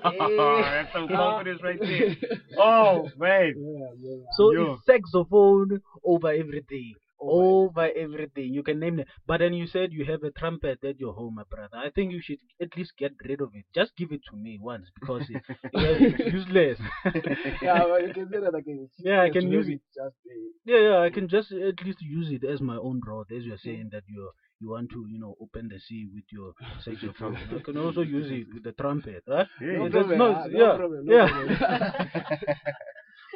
That's 0.02 0.92
some 0.92 1.08
confidence 1.20 1.60
right 1.62 1.78
there. 1.80 2.16
Oh 2.58 3.08
man. 3.16 3.54
Yeah, 3.56 3.88
yeah. 4.00 4.22
So 4.36 4.52
Yo. 4.52 4.72
it's 4.74 4.84
saxophone 4.86 5.80
over 6.04 6.28
everything. 6.32 6.94
Over 7.20 7.70
Over 7.80 7.90
everything. 7.96 8.52
You 8.54 8.62
can 8.62 8.78
name 8.78 9.00
it. 9.00 9.08
But 9.26 9.38
then 9.38 9.52
you 9.52 9.66
said 9.66 9.92
you 9.92 10.04
have 10.04 10.22
a 10.22 10.30
trumpet 10.30 10.78
at 10.84 10.98
your 11.00 11.12
home, 11.14 11.34
my 11.36 11.42
brother. 11.50 11.76
I 11.76 11.90
think 11.90 12.12
you 12.12 12.20
should 12.22 12.38
at 12.60 12.76
least 12.76 12.92
get 12.98 13.12
rid 13.28 13.40
of 13.40 13.50
it. 13.54 13.64
Just 13.74 13.96
give 13.96 14.12
it 14.12 14.20
to 14.30 14.36
me 14.36 14.58
once 14.60 14.86
because 15.00 15.22
it, 15.28 15.42
it's 15.72 16.32
useless. 16.32 16.78
yeah, 17.62 17.84
well, 17.84 18.00
you 18.00 18.12
can 18.12 18.28
say 18.30 18.40
that 18.40 18.54
again. 18.54 18.88
Yeah, 18.98 19.22
I 19.22 19.30
can 19.30 19.50
use 19.50 19.68
it. 19.68 19.80
Just 19.94 20.00
uh, 20.06 20.10
yeah, 20.64 20.78
yeah, 20.78 20.98
I 21.00 21.10
can 21.10 21.28
just 21.28 21.50
at 21.52 21.84
least 21.84 22.00
use 22.00 22.30
it 22.30 22.44
as 22.44 22.60
my 22.60 22.76
own 22.76 23.00
rod, 23.06 23.26
as 23.36 23.44
you're 23.44 23.58
saying 23.58 23.90
that 23.92 24.04
you 24.06 24.30
you 24.60 24.70
want 24.70 24.90
to, 24.90 25.06
you 25.08 25.18
know, 25.18 25.34
open 25.40 25.68
the 25.68 25.78
sea 25.78 26.08
with 26.12 26.24
your 26.30 26.52
saxophone. 26.84 27.36
I 27.56 27.60
can 27.62 27.76
also 27.78 28.02
use 28.02 28.30
it 28.30 28.46
with 28.52 28.64
the 28.64 28.72
trumpet. 28.72 29.22
Huh? 29.26 29.44
Yeah, 29.60 29.78
no 29.78 29.90
problem. 29.90 30.18
not- 30.18 30.36
ah, 30.36 30.46
no 30.50 30.58
yeah, 30.58 30.76
problem. 30.76 31.06
No 31.06 31.12
yeah. 31.14 31.28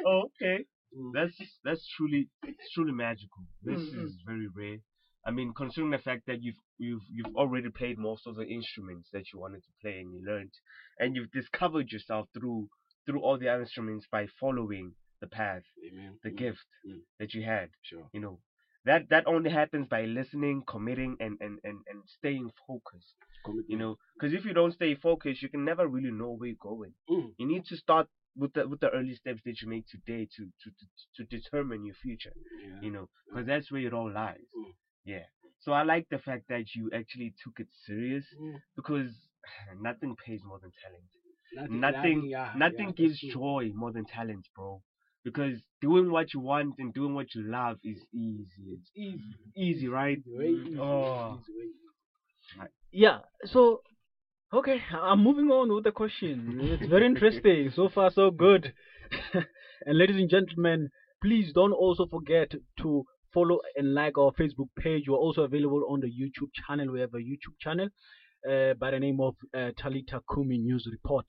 Oh, 0.05 0.23
okay. 0.41 0.65
Mm. 0.97 1.11
That's 1.13 1.33
that's 1.63 1.87
truly 1.97 2.27
it's 2.43 2.71
truly 2.73 2.91
magical. 2.91 3.43
This 3.63 3.79
Mm, 3.79 4.05
is 4.05 4.15
very 4.25 4.47
rare. 4.55 4.77
I 5.25 5.31
mean, 5.31 5.53
considering 5.55 5.91
the 5.91 5.97
fact 5.97 6.23
that 6.27 6.43
you've 6.43 6.59
you've 6.77 7.01
you've 7.11 7.35
already 7.35 7.69
played 7.69 7.97
most 7.97 8.27
of 8.27 8.35
the 8.35 8.45
instruments 8.45 9.09
that 9.13 9.31
you 9.33 9.39
wanted 9.39 9.63
to 9.63 9.71
play 9.81 9.99
and 9.99 10.13
you 10.13 10.21
learned, 10.25 10.51
and 10.99 11.15
you've 11.15 11.31
discovered 11.31 11.91
yourself 11.91 12.27
through 12.33 12.67
through 13.05 13.21
all 13.21 13.37
the 13.39 13.47
other 13.49 13.61
instruments 13.63 14.05
by 14.11 14.27
following 14.39 14.93
the 15.21 15.27
path, 15.27 15.63
Amen. 15.89 16.19
the 16.23 16.29
Mm, 16.29 16.37
gift 16.37 16.59
mm. 16.87 16.99
that 17.19 17.33
you 17.33 17.43
had. 17.43 17.69
Sure. 17.81 18.07
You 18.13 18.19
know, 18.21 18.39
that 18.85 19.09
that 19.09 19.27
only 19.27 19.49
happens 19.49 19.87
by 19.87 20.03
listening, 20.05 20.63
committing, 20.67 21.15
and 21.19 21.37
and 21.39 21.59
and, 21.63 21.79
and 21.89 22.03
staying 22.17 22.49
focused. 22.67 23.15
Commitment. 23.45 23.69
You 23.69 23.77
know, 23.77 23.97
because 24.15 24.33
if 24.33 24.45
you 24.45 24.53
don't 24.53 24.73
stay 24.73 24.95
focused, 24.95 25.41
you 25.41 25.49
can 25.49 25.65
never 25.65 25.87
really 25.87 26.11
know 26.11 26.31
where 26.31 26.49
you're 26.49 26.57
going. 26.59 26.93
Mm. 27.09 27.31
You 27.37 27.47
need 27.47 27.65
to 27.65 27.77
start 27.77 28.07
with 28.35 28.53
the 28.53 28.67
with 28.67 28.79
the 28.79 28.89
early 28.89 29.15
steps 29.15 29.41
that 29.45 29.61
you 29.61 29.67
make 29.69 29.85
today 29.87 30.27
to 30.35 30.43
to 30.45 30.69
to, 30.69 30.85
to 31.17 31.23
determine 31.37 31.85
your 31.85 31.95
future. 31.95 32.33
Yeah. 32.61 32.81
You 32.81 32.91
know, 32.91 33.09
because 33.29 33.47
that's 33.47 33.71
where 33.71 33.81
it 33.85 33.93
all 33.93 34.11
lies. 34.11 34.37
Mm. 34.57 34.73
Yeah. 35.05 35.25
So 35.59 35.71
I 35.71 35.83
like 35.83 36.07
the 36.09 36.19
fact 36.19 36.43
that 36.49 36.75
you 36.75 36.89
actually 36.93 37.33
took 37.43 37.59
it 37.59 37.67
serious 37.85 38.25
Mm. 38.39 38.55
because 38.75 39.11
nothing 39.81 40.15
pays 40.25 40.41
more 40.43 40.59
than 40.59 40.71
talent. 40.81 41.09
Nothing, 41.55 41.79
Nothing 41.81 42.25
yeah, 42.29 42.51
nothing 42.57 42.87
yeah, 42.95 43.05
gives 43.05 43.19
joy 43.19 43.71
more 43.75 43.91
than 43.91 44.05
talent, 44.05 44.47
bro. 44.55 44.81
Because 45.23 45.57
doing 45.81 46.11
what 46.11 46.33
you 46.33 46.39
want 46.39 46.75
and 46.79 46.93
doing 46.93 47.15
what 47.15 47.33
you 47.33 47.43
love 47.43 47.77
is 47.83 47.97
easy. 48.13 48.45
It's 48.71 48.91
easy, 48.95 49.35
easy, 49.55 49.87
right? 49.87 50.17
Easy. 50.17 50.77
Oh. 50.79 51.39
Easy. 51.49 52.69
Yeah. 52.91 53.19
So, 53.45 53.81
okay, 54.53 54.81
I'm 54.93 55.23
moving 55.23 55.49
on 55.49 55.73
with 55.73 55.85
the 55.85 55.91
question. 55.91 56.59
It's 56.61 56.89
very 56.89 57.05
interesting. 57.05 57.71
So 57.75 57.89
far, 57.89 58.11
so 58.11 58.31
good. 58.31 58.73
and 59.33 59.97
ladies 59.97 60.17
and 60.17 60.29
gentlemen, 60.29 60.89
please 61.21 61.51
don't 61.53 61.71
also 61.73 62.05
forget 62.05 62.51
to 62.81 63.05
follow 63.33 63.59
and 63.75 63.93
like 63.93 64.17
our 64.17 64.31
Facebook 64.39 64.69
page. 64.77 65.05
We're 65.07 65.17
also 65.17 65.41
available 65.41 65.83
on 65.89 66.01
the 66.01 66.07
YouTube 66.07 66.49
channel. 66.67 66.91
We 66.91 66.99
have 66.99 67.13
a 67.13 67.17
YouTube 67.17 67.57
channel 67.59 67.89
uh, 68.47 68.73
by 68.75 68.91
the 68.91 68.99
name 68.99 69.19
of 69.19 69.35
uh, 69.53 69.71
Talita 69.81 70.21
Kumi 70.31 70.57
News 70.57 70.87
Report. 70.91 71.25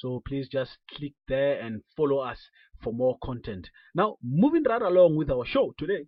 So 0.00 0.22
please 0.26 0.48
just 0.48 0.78
click 0.96 1.14
there 1.26 1.60
and 1.60 1.82
follow 1.96 2.18
us 2.18 2.38
for 2.82 2.92
more 2.92 3.16
content. 3.22 3.68
Now, 3.94 4.16
moving 4.22 4.62
right 4.62 4.82
along 4.82 5.16
with 5.16 5.30
our 5.30 5.44
show 5.44 5.74
today, 5.78 6.06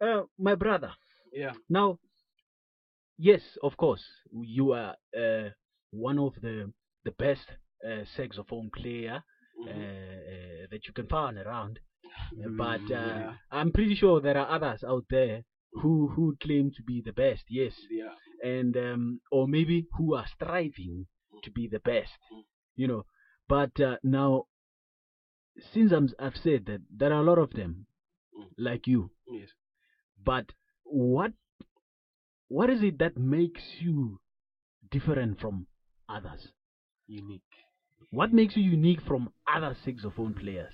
uh, 0.00 0.22
my 0.38 0.54
brother. 0.54 0.92
Yeah. 1.32 1.52
Now, 1.68 1.98
yes, 3.18 3.42
of 3.62 3.76
course, 3.76 4.04
you 4.32 4.72
are 4.72 4.96
uh, 5.16 5.50
one 5.90 6.18
of 6.18 6.34
the 6.42 6.72
the 7.04 7.12
best 7.12 7.46
uh, 7.86 8.04
saxophone 8.16 8.70
player 8.74 9.22
uh, 9.66 9.70
uh, 9.70 10.66
that 10.70 10.86
you 10.86 10.92
can 10.92 11.06
find 11.06 11.38
around. 11.38 11.78
Uh, 12.44 12.48
But 12.56 12.82
uh, 12.90 13.18
Yeah. 13.18 13.32
I'm 13.50 13.72
pretty 13.72 13.94
sure 13.94 14.20
there 14.20 14.36
are 14.38 14.50
others 14.56 14.82
out 14.84 15.04
there 15.10 15.44
who 15.80 16.08
who 16.08 16.36
claim 16.40 16.70
to 16.76 16.82
be 16.82 17.00
the 17.04 17.12
best. 17.12 17.44
Yes, 17.48 17.74
Yeah. 17.90 18.14
and 18.42 18.76
um, 18.76 19.20
or 19.30 19.46
maybe 19.48 19.86
who 19.96 20.14
are 20.14 20.26
striving 20.26 21.06
to 21.44 21.50
be 21.50 21.68
the 21.68 21.80
best. 21.80 22.18
You 22.76 22.86
know, 22.88 23.04
but 23.48 23.80
uh, 23.80 23.96
now 24.02 24.44
since 25.72 25.92
I'm, 25.92 26.08
I've 26.18 26.36
said 26.36 26.66
that 26.66 26.80
there 26.94 27.12
are 27.12 27.20
a 27.20 27.24
lot 27.24 27.38
of 27.38 27.50
them 27.50 27.86
Mm. 28.38 28.44
like 28.56 28.86
you. 28.86 29.10
Yes. 29.26 29.48
But 30.24 30.52
what 30.84 31.32
what 32.48 32.70
is 32.70 32.82
it 32.82 32.98
that 32.98 33.16
makes 33.18 33.62
you 33.80 34.20
different 34.90 35.40
from 35.40 35.66
others? 36.08 36.48
Unique. 37.06 37.42
What 38.10 38.32
makes 38.32 38.56
you 38.56 38.62
unique 38.62 39.00
from 39.02 39.30
other 39.46 39.76
saxophone 39.84 40.34
players? 40.34 40.72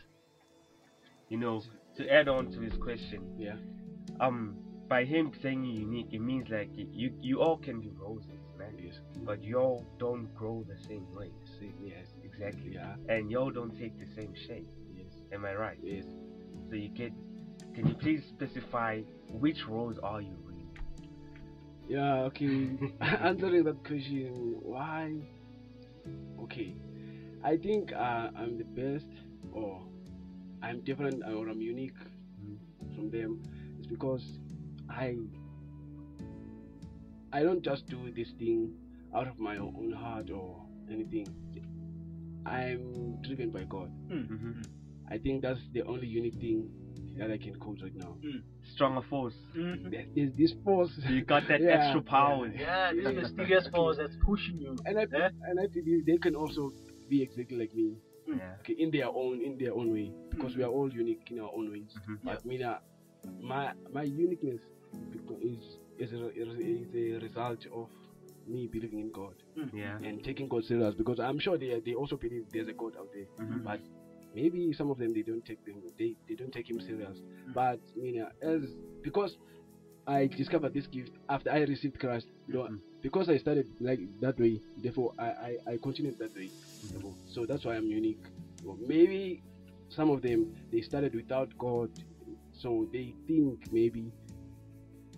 You 1.29 1.39
know, 1.39 1.63
to 1.97 2.09
add 2.13 2.29
on 2.29 2.51
to 2.53 2.61
his 2.61 2.75
question, 2.77 3.23
Yeah. 3.39 3.57
um, 4.21 4.57
by 4.89 5.05
him 5.05 5.33
saying 5.43 5.65
you're 5.65 5.81
unique, 5.81 6.13
it 6.13 6.21
means 6.21 6.49
like 6.51 6.71
you 6.75 7.13
you 7.21 7.41
all 7.41 7.57
can 7.57 7.81
be 7.81 7.91
roses, 7.91 8.43
man. 8.59 8.77
Yes. 8.79 9.01
But 9.25 9.43
y'all 9.43 9.85
don't 9.99 10.33
grow 10.35 10.65
the 10.69 10.77
same 10.87 11.07
way. 11.15 11.31
See, 11.59 11.73
yes. 11.83 12.14
Exactly. 12.37 12.73
Yeah. 12.75 12.95
And 13.09 13.31
y'all 13.31 13.51
don't 13.51 13.77
take 13.79 13.99
the 13.99 14.07
same 14.15 14.35
shape. 14.47 14.69
Yes. 14.95 15.13
Am 15.33 15.45
I 15.45 15.55
right? 15.55 15.79
Yes. 15.83 16.05
So 16.69 16.77
you 16.77 16.89
get. 16.89 17.13
Can 17.75 17.89
you 17.89 17.95
please 17.95 18.23
specify 18.29 19.03
which 19.31 19.67
roles 19.69 19.99
are 20.03 20.21
you 20.21 20.37
really? 20.45 20.69
Yeah. 21.89 22.23
Okay. 22.25 22.71
Answering 23.01 23.65
that 23.65 23.85
question, 23.85 24.57
why? 24.63 25.15
Okay. 26.43 26.77
I 27.43 27.57
think 27.57 27.93
uh, 27.93 28.31
I'm 28.37 28.57
the 28.57 28.65
best, 28.65 29.11
or 29.53 29.83
I'm 30.63 30.81
different, 30.83 31.23
or 31.25 31.49
I'm 31.49 31.61
unique 31.61 31.97
from 32.95 33.11
them. 33.11 33.43
It's 33.79 33.87
because 33.87 34.23
I 34.89 35.17
I 37.33 37.43
don't 37.43 37.63
just 37.63 37.87
do 37.87 38.13
this 38.15 38.29
thing 38.39 38.73
out 39.15 39.27
of 39.27 39.39
my 39.39 39.57
own 39.57 39.93
heart 39.93 40.31
or 40.31 40.63
anything. 40.91 41.27
I'm 42.47 43.21
driven 43.23 43.51
by 43.51 43.65
God. 43.65 43.91
Mm-hmm. 44.11 44.61
I 45.11 45.19
think 45.19 45.43
that's 45.43 45.61
the 45.73 45.83
only 45.83 46.07
unique 46.07 46.35
thing 46.35 46.69
that 47.19 47.31
I 47.31 47.39
can 47.39 47.55
quote 47.57 47.79
right 47.83 47.95
now. 47.95 48.17
Stronger 48.75 49.03
force. 49.09 49.35
There- 49.55 50.07
There's 50.15 50.33
this 50.37 50.53
force. 50.65 50.91
You 51.09 51.25
got 51.25 51.47
that 51.49 51.61
Yeah, 51.63 51.85
extra 51.85 52.03
power. 52.03 52.49
Yeah, 52.49 52.93
this 52.93 53.15
mysterious 53.15 53.69
force 53.73 53.97
that's 53.99 54.17
pushing 54.25 54.59
you. 54.59 54.77
and 54.87 54.99
I 54.99 55.07
Yeah. 55.13 55.29
and 55.49 55.61
I 55.61 55.67
believe 55.67 56.07
they 56.07 56.17
can 56.19 56.35
also 56.35 56.73
be 57.09 57.23
exactly 57.23 57.57
like 57.59 57.75
me. 57.75 57.97
Yeah. 58.27 58.55
Okay, 58.61 58.75
in 58.79 58.91
their 58.91 59.09
own 59.09 59.41
in 59.43 59.59
their 59.59 59.75
own 59.75 59.93
way 59.93 60.11
because 60.31 60.57
we 60.57 60.63
are 60.65 60.71
all 60.71 60.91
unique 60.93 61.29
in 61.31 61.39
our 61.41 61.51
own 61.55 61.71
ways. 61.71 61.93
Mhm. 62.09 62.19
But 62.25 62.45
me, 62.47 62.63
uh, 62.63 62.79
my 63.41 63.73
my 63.93 64.03
uniqueness 64.03 64.61
is 65.43 65.63
is 65.99 66.13
a, 66.13 66.29
is 66.31 66.89
a 66.95 67.19
result 67.25 67.67
of 67.73 67.89
me 68.47 68.67
believing 68.67 69.01
in 69.01 69.11
God 69.13 69.35
Yeah. 69.73 69.99
and 70.03 70.23
taking 70.25 70.49
God 70.49 70.65
serious 70.65 70.95
because 70.95 71.19
I'm 71.21 71.39
sure 71.39 71.57
they 71.59 71.81
they 71.85 71.95
also 71.95 72.17
believe 72.17 72.47
there's 72.53 72.69
a 72.69 72.73
God 72.73 72.97
out 72.99 73.09
there. 73.13 73.27
Mhm. 73.47 73.65
But 73.65 73.81
maybe 74.35 74.73
some 74.73 74.91
of 74.91 74.99
them 74.99 75.15
they 75.15 75.23
don't 75.23 75.45
take 75.45 75.65
them 75.65 75.77
they, 75.99 76.17
they 76.29 76.35
don't 76.35 76.53
take 76.53 76.69
him 76.69 76.81
serious. 76.81 77.19
But 77.55 77.81
me, 77.97 78.21
uh, 78.21 78.29
as 78.43 78.63
because 79.03 79.37
I 80.07 80.27
discovered 80.27 80.75
this 80.75 80.87
gift 80.87 81.13
after 81.29 81.51
I 81.51 81.61
received 81.65 81.99
Christ. 81.99 82.27
you 82.47 82.55
know, 82.55 82.65
Mhm. 82.65 82.81
because 83.03 83.29
I 83.31 83.39
started 83.39 83.67
like 83.81 84.01
that 84.21 84.39
way, 84.39 84.61
therefore 84.83 85.15
I, 85.19 85.29
I, 85.49 85.59
I 85.73 85.77
continued 85.79 86.19
that 86.19 86.35
way. 86.35 86.51
Therefore, 86.93 87.15
So 87.27 87.47
that's 87.47 87.65
why 87.65 87.77
I'm 87.77 87.87
unique. 87.87 88.21
Well, 88.63 88.77
maybe 88.87 89.43
some 89.89 90.11
of 90.11 90.21
them 90.21 90.55
they 90.71 90.83
started 90.83 91.15
without 91.15 91.57
God, 91.59 91.91
so 92.53 92.87
they 92.93 93.15
think 93.27 93.73
maybe 93.73 94.13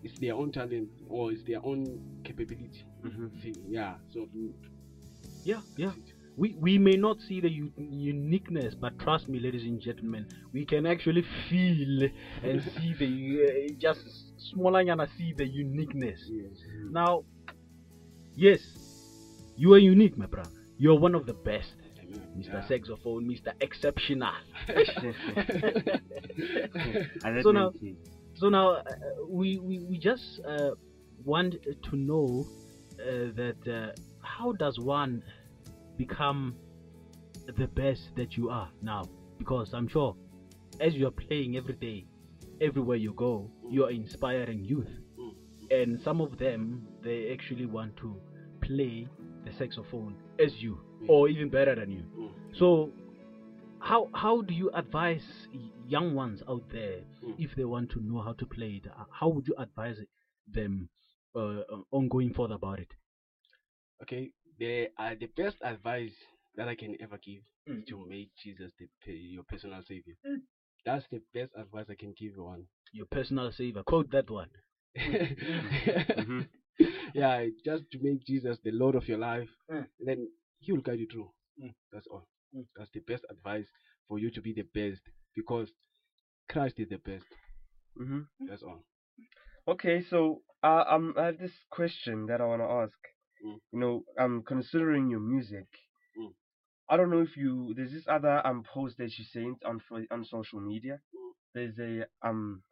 it's 0.07 0.19
their 0.21 0.35
own 0.35 0.51
talent 0.53 0.89
or 1.09 1.33
it's 1.33 1.43
their 1.51 1.63
own 1.71 1.81
capability. 2.25 2.85
Mhm. 3.05 3.31
See, 3.43 3.55
yeah. 3.69 3.95
So 4.13 4.29
Yeah, 5.45 5.61
yeah. 5.77 5.93
We 6.37 6.55
we 6.67 6.79
may 6.79 6.97
not 7.07 7.21
see 7.29 7.41
the 7.41 7.51
u- 7.51 7.73
uniqueness, 7.79 8.75
but 8.75 8.99
trust 8.99 9.29
me, 9.29 9.39
ladies 9.41 9.65
and 9.65 9.81
gentlemen, 9.81 10.27
we 10.53 10.65
can 10.73 10.85
actually 10.87 11.25
feel 11.49 12.09
and 12.43 12.63
see 12.77 12.93
the 13.03 13.11
uh, 13.47 13.51
just 13.87 14.03
smaller 14.51 14.81
and 14.81 15.09
see 15.17 15.33
the 15.33 15.47
uniqueness. 15.47 16.21
yes. 16.29 16.57
Now, 16.91 17.25
yes, 18.35 18.61
you 19.57 19.73
are 19.75 19.79
unique, 19.95 20.17
my 20.19 20.27
brother. 20.27 20.51
You 20.79 20.93
are 20.93 20.99
one 21.09 21.15
of 21.15 21.25
the 21.25 21.33
best, 21.51 21.73
Mr. 22.39 22.53
Yeah. 22.53 22.67
Saxophone, 22.69 23.23
Mr. 23.33 23.53
Exceptional. 23.61 24.35
So 27.43 27.53
now- 27.53 27.71
definitely- 27.71 27.97
So 28.37 28.51
now 28.51 28.73
uh, 28.73 28.83
we, 29.27 29.59
we 29.59 29.79
we 29.79 29.99
just 29.99 30.41
uh, 30.47 30.73
want 31.25 31.55
to 31.63 31.97
know 31.97 32.47
uh, 33.01 33.33
that 33.35 33.57
uh, 33.67 33.93
how 34.23 34.53
does 34.53 34.79
one 34.79 35.23
become 35.97 36.55
the 37.57 37.67
best 37.69 38.15
that 38.17 38.37
you 38.37 38.51
are 38.51 38.69
now? 38.83 39.05
Because 39.39 39.73
I'm 39.73 39.89
sure 39.89 40.15
as 40.81 40.95
you 40.95 41.07
are 41.07 41.13
playing 41.13 41.57
every 41.57 41.75
day, 41.75 42.05
everywhere 42.61 42.99
you 42.99 43.15
go, 43.15 43.51
you 43.71 43.85
are 43.87 43.91
inspiring 43.91 44.63
youth, 44.63 44.91
and 45.71 45.99
some 46.03 46.21
of 46.21 46.37
them 46.37 46.87
they 47.03 47.33
actually 47.33 47.65
want 47.65 47.97
to 47.97 48.21
play 48.61 49.09
the 49.47 49.53
saxophone 49.55 50.15
as 50.39 50.61
you, 50.61 50.79
or 51.09 51.29
even 51.29 51.49
better 51.49 51.75
than 51.75 51.91
you. 51.91 52.03
Mm. 52.19 52.31
So 52.59 52.93
how 53.89 54.09
how 54.15 54.41
do 54.43 54.55
you 54.55 54.71
advise 54.75 55.25
young 55.87 56.15
ones 56.15 56.43
out 56.49 56.63
there 56.71 57.01
Mm. 57.23 57.35
if 57.39 57.55
they 57.57 57.65
want 57.65 57.91
to 57.91 58.01
know 58.01 58.21
how 58.21 58.33
to 58.35 58.47
play 58.47 58.73
it? 58.83 58.87
uh, 58.87 59.05
How 59.11 59.29
would 59.29 59.47
you 59.47 59.55
advise 59.59 59.99
them 60.47 60.89
uh, 61.35 61.63
on 61.93 62.09
going 62.09 62.33
further 62.33 62.55
about 62.55 62.79
it? 62.81 62.93
Okay, 64.03 64.31
the 64.59 64.89
uh, 64.99 65.15
the 65.19 65.27
best 65.37 65.57
advice 65.63 66.13
that 66.57 66.69
I 66.69 66.75
can 66.75 66.97
ever 67.01 67.19
give 67.19 67.43
Mm. 67.69 67.79
is 67.79 67.85
to 67.89 67.97
make 68.09 68.31
Jesus 68.43 68.71
the, 68.79 68.87
your 69.13 69.43
personal 69.45 69.83
savior. 69.89 70.15
That's 70.85 71.05
the 71.11 71.21
best 71.35 71.51
advice 71.57 71.87
I 71.91 71.95
can 71.97 72.13
give 72.19 72.33
you 72.37 72.45
one. 72.45 72.63
Your 72.93 73.07
personal 73.11 73.51
savior. 73.51 73.83
Quote 73.83 74.11
that 74.11 74.31
one. 74.31 74.51
Mhm. 76.17 76.47
Yeah, 77.15 77.47
just 77.65 77.85
to 77.93 77.99
make 78.01 78.25
Jesus 78.27 78.59
the 78.63 78.71
Lord 78.71 78.95
of 78.95 79.09
your 79.09 79.19
life, 79.19 79.49
Mm. 79.71 79.87
then 79.99 80.29
He 80.61 80.73
will 80.73 80.83
guide 80.83 81.01
you 81.01 81.07
through. 81.13 81.31
Mm. 81.63 81.75
That's 81.93 82.07
all. 82.07 82.25
That's 82.77 82.91
the 82.93 83.01
best 83.01 83.25
advice 83.31 83.67
for 84.09 84.19
you 84.19 84.31
to 84.31 84.41
be 84.41 84.53
the 84.53 84.63
best 84.75 85.03
because 85.35 85.73
Christ 86.49 86.79
is 86.79 86.89
the 86.89 86.99
best. 86.99 87.27
Mhm. 87.99 88.27
That's 88.41 88.63
all. 88.63 88.85
Okay, 89.69 90.01
so 90.03 90.43
uh, 90.63 90.85
um, 90.89 91.15
I 91.17 91.27
have 91.27 91.39
this 91.39 91.53
question 91.71 92.27
that 92.27 92.41
I 92.41 92.47
want 92.47 92.63
to 92.63 92.67
ask. 92.69 92.99
Mm. 93.45 93.61
You 93.73 93.79
know, 93.81 94.05
um, 94.19 94.43
considering 94.47 95.09
your 95.11 95.21
music, 95.21 95.67
Mm. 96.17 96.35
I 96.89 96.97
don't 96.97 97.11
know 97.11 97.21
if 97.23 97.37
you 97.37 97.75
there's 97.75 97.93
this 97.93 98.07
other 98.09 98.45
um 98.47 98.63
post 98.65 98.97
that 98.99 99.17
you 99.19 99.25
sent 99.25 99.63
on 99.65 99.81
on 100.11 100.25
social 100.25 100.61
media. 100.61 101.01
Mm. 101.15 101.33
There's 101.55 101.79
a 101.79 102.07
um 102.27 102.63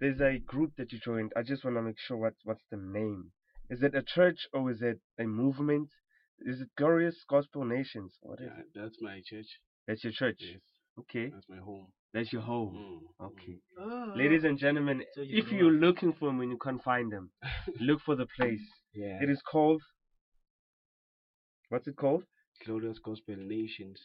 there's 0.00 0.20
a 0.20 0.38
group 0.38 0.72
that 0.76 0.92
you 0.92 0.98
joined. 0.98 1.32
I 1.36 1.42
just 1.42 1.64
want 1.64 1.76
to 1.76 1.82
make 1.82 1.98
sure 1.98 2.16
what 2.16 2.34
what's 2.44 2.64
the 2.70 2.76
name. 2.76 3.32
Is 3.70 3.82
it 3.82 3.94
a 3.94 4.02
church 4.02 4.46
or 4.52 4.70
is 4.70 4.82
it 4.82 5.00
a 5.18 5.24
movement? 5.24 5.90
Is 6.40 6.60
it 6.60 6.68
Glorious 6.76 7.16
Gospel 7.28 7.64
Nations? 7.64 8.16
What 8.22 8.40
is 8.40 8.46
Yeah, 8.46 8.60
it? 8.60 8.66
that's 8.74 8.96
my 9.00 9.20
church. 9.24 9.46
That's 9.86 10.04
your 10.04 10.12
church. 10.12 10.40
Yes, 10.40 10.60
Okay, 10.98 11.30
that's 11.30 11.48
my 11.48 11.58
home. 11.58 11.86
that's 12.12 12.32
your 12.32 12.42
home. 12.42 12.74
Mm. 13.20 13.26
Okay. 13.26 13.58
Ah. 13.78 14.12
Ladies 14.16 14.44
and 14.44 14.58
gentlemen, 14.58 15.02
So 15.14 15.22
you 15.22 15.38
if 15.38 15.52
you're 15.52 15.74
up. 15.74 15.80
looking 15.80 16.12
for 16.12 16.26
them 16.28 16.40
and 16.40 16.50
you 16.50 16.58
can't 16.58 16.82
find 16.82 17.10
them, 17.12 17.30
look 17.80 18.00
for 18.04 18.14
the 18.16 18.26
place. 18.36 18.62
Yeah. 18.94 19.22
It 19.22 19.30
is 19.30 19.40
called. 19.42 19.82
What's 21.68 21.86
it 21.86 21.96
called? 21.96 22.24
Glorious 22.64 22.98
Gospel 22.98 23.36
Nations 23.36 24.00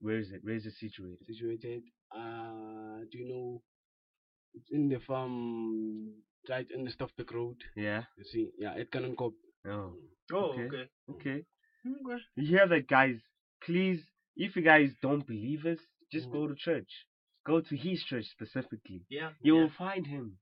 Where 0.00 0.18
is 0.18 0.30
it? 0.32 0.40
Where 0.42 0.54
is 0.54 0.66
it 0.66 0.74
situated? 0.74 1.18
situated. 1.26 1.82
Uh, 2.14 2.98
do 3.10 3.18
you 3.18 3.28
know? 3.28 3.62
It's 4.54 4.70
in 4.70 4.88
the 4.88 4.98
farm, 5.00 6.10
right 6.48 6.66
in 6.74 6.84
the 6.84 6.90
Stoffbeck 6.90 7.32
Road. 7.32 7.56
Yeah. 7.76 8.02
You 8.18 8.24
see, 8.24 8.50
yeah, 8.58 8.74
it 8.74 8.90
can't 8.90 9.16
go. 9.16 9.32
Oh. 9.66 9.94
Oh, 10.32 10.36
Okay. 10.52 10.66
okay. 10.66 10.88
Okay. 11.10 11.44
Okay. 11.86 12.22
You 12.36 12.46
hear 12.46 12.68
that, 12.68 12.88
guys? 12.88 13.16
Please, 13.64 14.00
if 14.36 14.56
you 14.56 14.62
guys 14.62 14.90
don't 15.02 15.26
believe 15.26 15.64
us, 15.66 15.78
just 16.10 16.28
Mhm. 16.28 16.32
go 16.32 16.46
to 16.48 16.54
church. 16.54 17.06
Go 17.44 17.60
to 17.60 17.76
his 17.76 18.02
church 18.04 18.26
specifically. 18.26 19.04
Yeah. 19.08 19.32
You 19.40 19.56
yeah. 19.56 19.62
will 19.62 19.70
find 19.70 20.06
him 20.06 20.38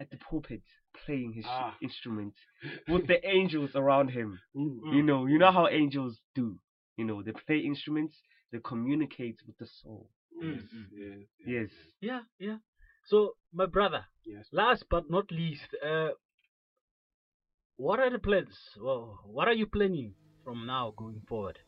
at 0.00 0.10
the 0.10 0.16
pulpit 0.18 0.62
playing 1.04 1.32
his 1.32 1.44
Ah. 1.46 1.76
instrument 1.80 2.34
with 2.88 3.06
the 3.06 3.24
angels 3.26 3.74
around 3.74 4.08
him. 4.10 4.38
Mm. 4.54 4.94
You 4.94 5.02
know, 5.02 5.26
you 5.26 5.38
know 5.38 5.50
how 5.52 5.66
angels 5.68 6.20
do. 6.34 6.58
You 6.96 7.04
know, 7.04 7.22
they 7.22 7.32
play 7.32 7.58
instruments, 7.58 8.14
they 8.52 8.60
communicate 8.60 9.40
with 9.46 9.56
the 9.58 9.66
soul. 9.66 10.10
Mm, 10.40 10.68
mm. 10.92 11.26
Yes. 11.44 11.70
Yeah, 12.00 12.22
yeah. 12.38 12.58
So, 13.06 13.36
my 13.52 13.66
brother, 13.66 14.06
yes. 14.24 14.46
last 14.52 14.84
but 14.88 15.10
not 15.10 15.30
least, 15.32 15.74
uh, 15.82 16.10
what 17.76 17.98
are 17.98 18.10
the 18.10 18.18
plans? 18.18 18.56
Well, 18.80 19.20
what 19.26 19.48
are 19.48 19.54
you 19.54 19.66
planning 19.66 20.14
from 20.44 20.66
now 20.66 20.92
going 20.96 21.20
forward 21.28 21.58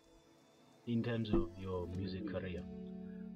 in 0.86 1.02
terms 1.02 1.30
of 1.32 1.48
your 1.58 1.86
music 1.88 2.30
career? 2.30 2.62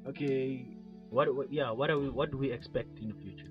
Okay, 0.06 0.66
What, 1.10 1.34
what 1.34 1.52
yeah, 1.52 1.70
what 1.70 1.90
are 1.90 1.98
we, 1.98 2.08
what 2.10 2.30
do 2.30 2.38
we 2.38 2.52
expect 2.52 2.98
in 2.98 3.08
the 3.08 3.14
future? 3.14 3.50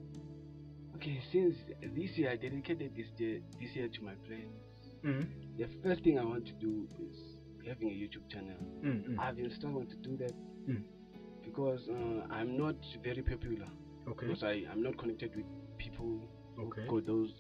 okay. 0.96 1.22
Since 1.32 1.56
this 1.96 2.18
year 2.18 2.32
I 2.32 2.36
dedicated 2.36 2.94
this 2.96 3.08
year, 3.18 3.42
this 3.60 3.76
year 3.76 3.88
to 3.88 4.02
my 4.04 4.14
friends. 4.28 4.54
Mm-hmm. 5.06 5.58
The 5.58 5.68
first 5.84 6.04
thing 6.04 6.20
I 6.20 6.24
want 6.26 6.46
to 6.48 6.52
do 6.54 6.88
is 7.00 7.16
having 7.68 7.88
a 7.90 7.92
YouTube 7.92 8.30
channel. 8.32 8.58
Mm-hmm. 8.84 9.20
I've 9.20 9.36
been 9.38 9.52
struggling 9.58 9.88
to 9.90 9.96
do 9.98 10.18
that 10.18 10.34
Mm. 10.70 10.84
because 11.44 11.88
uh, 11.90 12.28
I'm 12.34 12.58
not 12.58 12.76
very 13.04 13.22
popular. 13.24 13.66
Okay. 14.08 14.28
Because 14.28 14.44
I 14.44 14.64
I'm 14.72 14.84
not 14.84 14.98
connected 14.98 15.36
with 15.36 15.46
people 15.78 16.20
who 16.56 16.64
Okay. 16.68 16.86
got 16.88 17.06
those 17.08 17.32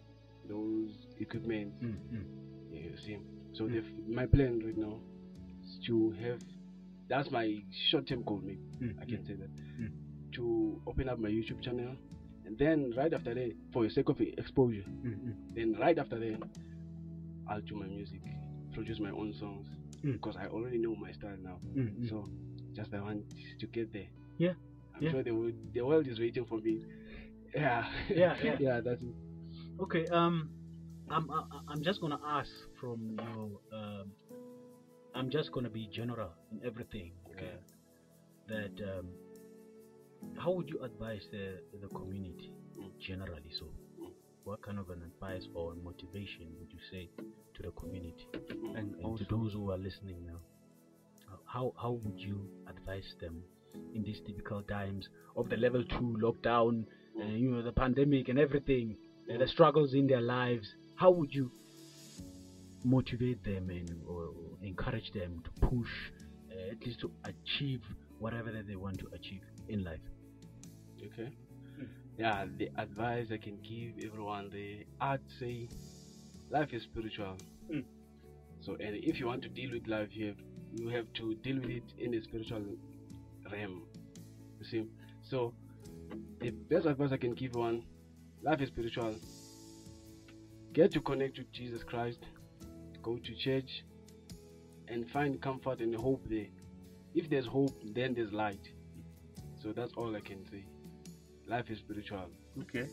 those 0.48 0.90
equipment. 1.20 1.74
Mm-hmm. 1.84 2.74
Yeah, 2.74 2.82
you 2.82 2.98
see. 3.06 3.18
So 3.54 3.66
Mm. 3.66 3.72
the 3.74 3.78
f- 3.80 4.08
my 4.08 4.26
plan 4.26 4.60
right 4.64 4.78
now 4.78 5.02
is 5.64 5.80
to 5.88 6.12
have 6.22 6.40
that's 7.08 7.32
my 7.32 7.64
short-term 7.90 8.24
goal, 8.24 8.42
maybe 8.46 8.60
Mm, 8.82 9.02
I 9.02 9.06
can 9.06 9.26
say 9.26 9.34
that 9.36 9.50
Mm. 9.82 9.92
to 10.34 10.82
open 10.86 11.10
up 11.10 11.20
my 11.20 11.30
YouTube 11.30 11.62
channel, 11.62 11.96
and 12.46 12.58
then 12.58 12.94
right 12.96 13.12
after 13.14 13.34
that, 13.34 13.52
for 13.74 13.84
the 13.84 13.90
sake 13.90 14.10
of 14.10 14.22
exposure, 14.22 14.86
Mm-hmm. 15.04 15.32
then 15.56 15.74
right 15.80 15.98
after 15.98 16.20
that, 16.20 16.40
I'll 17.48 17.62
do 17.62 17.76
my 17.76 17.88
music, 17.88 18.22
produce 18.74 19.00
my 19.00 19.10
own 19.10 19.34
songs 19.34 19.68
because 20.04 20.36
I 20.38 20.46
already 20.48 20.78
know 20.78 20.96
my 20.96 21.12
style 21.12 21.38
now. 21.42 21.60
So 22.10 22.30
just 22.76 22.94
I 22.94 23.02
want 23.02 23.24
to 23.60 23.68
get 23.68 23.92
there. 23.92 24.08
Yeah, 24.38 24.54
I'm 24.96 25.02
yeah. 25.04 25.12
sure 25.12 25.24
the 25.24 25.32
wo- 25.32 25.52
the 25.74 25.82
world 25.82 26.08
is 26.08 26.20
waiting 26.20 26.46
for 26.46 26.60
me. 26.60 26.82
Yeah, 27.56 27.86
Yeah, 28.10 28.36
yeah. 28.44 28.58
yeah. 28.60 28.82
That's 28.82 29.02
it. 29.02 29.16
Okay. 29.82 30.06
Um, 30.08 30.52
I'm 31.10 31.30
I- 31.32 31.62
I'm 31.68 31.82
just 31.82 32.02
gonna 32.02 32.20
ask 32.24 32.52
from 32.80 33.18
you. 33.20 33.60
um, 33.74 34.12
I'm 35.16 35.30
just 35.30 35.52
gonna 35.52 35.70
be 35.70 35.88
general 35.88 36.32
in 36.52 36.62
everything. 36.66 37.12
Okay. 37.32 37.48
uh, 37.48 37.58
that 38.48 38.76
um, 38.92 39.08
how 40.38 40.52
would 40.52 40.70
you 40.70 40.80
advise 40.84 41.26
the 41.32 41.62
the 41.82 41.88
community 41.90 42.52
Mm. 42.78 42.92
generally? 43.00 43.52
So, 43.60 43.66
Mm. 44.00 44.12
what 44.44 44.62
kind 44.62 44.80
of 44.80 44.90
an 44.90 45.02
advice 45.04 45.48
or 45.54 45.76
motivation 45.76 46.48
would 46.60 46.72
you 46.72 46.80
say 46.92 47.10
to 47.56 47.62
the 47.64 47.72
community 47.72 48.28
Mm. 48.34 48.76
And 48.78 48.96
and 48.96 49.06
also, 49.06 49.24
to 49.26 49.36
those 49.36 49.54
who 49.54 49.72
are 49.72 49.78
listening 49.78 50.26
now? 50.26 50.40
How 51.46 51.74
how 51.82 51.92
would 51.92 52.20
you 52.20 52.50
advise 52.68 53.16
them 53.20 53.44
in 53.94 54.04
these 54.04 54.20
difficult 54.22 54.68
times 54.68 55.10
of 55.36 55.50
the 55.50 55.58
level 55.58 55.84
two 55.84 56.18
lockdown, 56.22 56.86
uh, 57.22 57.26
you 57.26 57.50
know, 57.52 57.62
the 57.62 57.72
pandemic 57.72 58.30
and 58.30 58.40
everything, 58.40 58.96
uh, 59.32 59.38
the 59.38 59.48
struggles 59.48 59.94
in 59.94 60.08
their 60.08 60.22
lives? 60.22 60.76
How 61.00 61.12
would 61.12 61.34
you 61.34 61.50
motivate 62.84 63.42
them 63.46 63.70
and 63.70 63.90
or, 64.06 64.34
encourage 64.62 65.10
them 65.14 65.42
to 65.46 65.68
push, 65.68 65.88
uh, 66.52 66.72
at 66.72 66.86
least 66.86 67.00
to 67.00 67.10
achieve 67.24 67.82
whatever 68.18 68.52
that 68.52 68.68
they 68.68 68.76
want 68.76 69.00
to 69.00 69.08
achieve 69.14 69.44
in 69.70 69.86
life? 69.86 70.02
Okay. 71.02 71.30
Yeah, 72.18 72.46
the 72.58 72.70
advice 72.78 73.28
I 73.32 73.38
can 73.38 73.60
give 73.62 74.04
everyone, 74.06 74.50
the 74.50 74.86
I'd 75.00 75.22
say, 75.40 75.70
life 76.50 76.74
is 76.74 76.84
spiritual. 76.84 77.38
Mm. 77.72 77.86
So, 78.60 78.74
and 78.74 78.98
if 78.98 79.22
you 79.22 79.28
want 79.28 79.42
to 79.44 79.48
deal 79.48 79.72
with 79.72 79.88
life, 79.88 80.10
you 80.12 80.28
have 80.28 80.38
you 80.76 80.90
have 80.90 81.06
to 81.14 81.34
deal 81.36 81.62
with 81.62 81.70
it 81.70 81.94
in 81.98 82.12
the 82.12 82.22
spiritual 82.22 82.66
realm. 83.50 83.84
You 84.60 84.66
see. 84.70 84.86
So, 85.24 85.54
the 86.42 86.50
best 86.50 86.86
advice 86.86 87.14
I 87.14 87.18
can 87.18 87.36
give 87.36 87.56
one, 87.56 87.84
life 88.44 88.60
is 88.60 88.68
spiritual. 88.68 89.16
Get 90.74 90.92
to 90.94 91.02
connect 91.02 91.38
with 91.38 91.52
Jesus 91.52 91.84
Christ. 91.84 92.20
Go 93.02 93.18
to 93.18 93.36
church, 93.36 93.84
and 94.90 95.10
find 95.10 95.42
comfort 95.42 95.80
and 95.80 95.96
hope 95.96 96.24
there. 96.30 96.48
If 97.16 97.30
there's 97.30 97.46
hope, 97.46 97.82
then 97.94 98.14
there's 98.14 98.32
light. 98.32 98.70
So 99.62 99.72
that's 99.72 99.94
all 99.94 100.16
I 100.16 100.20
can 100.20 100.46
say. 100.50 100.66
Life 101.48 101.70
is 101.70 101.80
spiritual. 101.80 102.30
okay. 102.62 102.88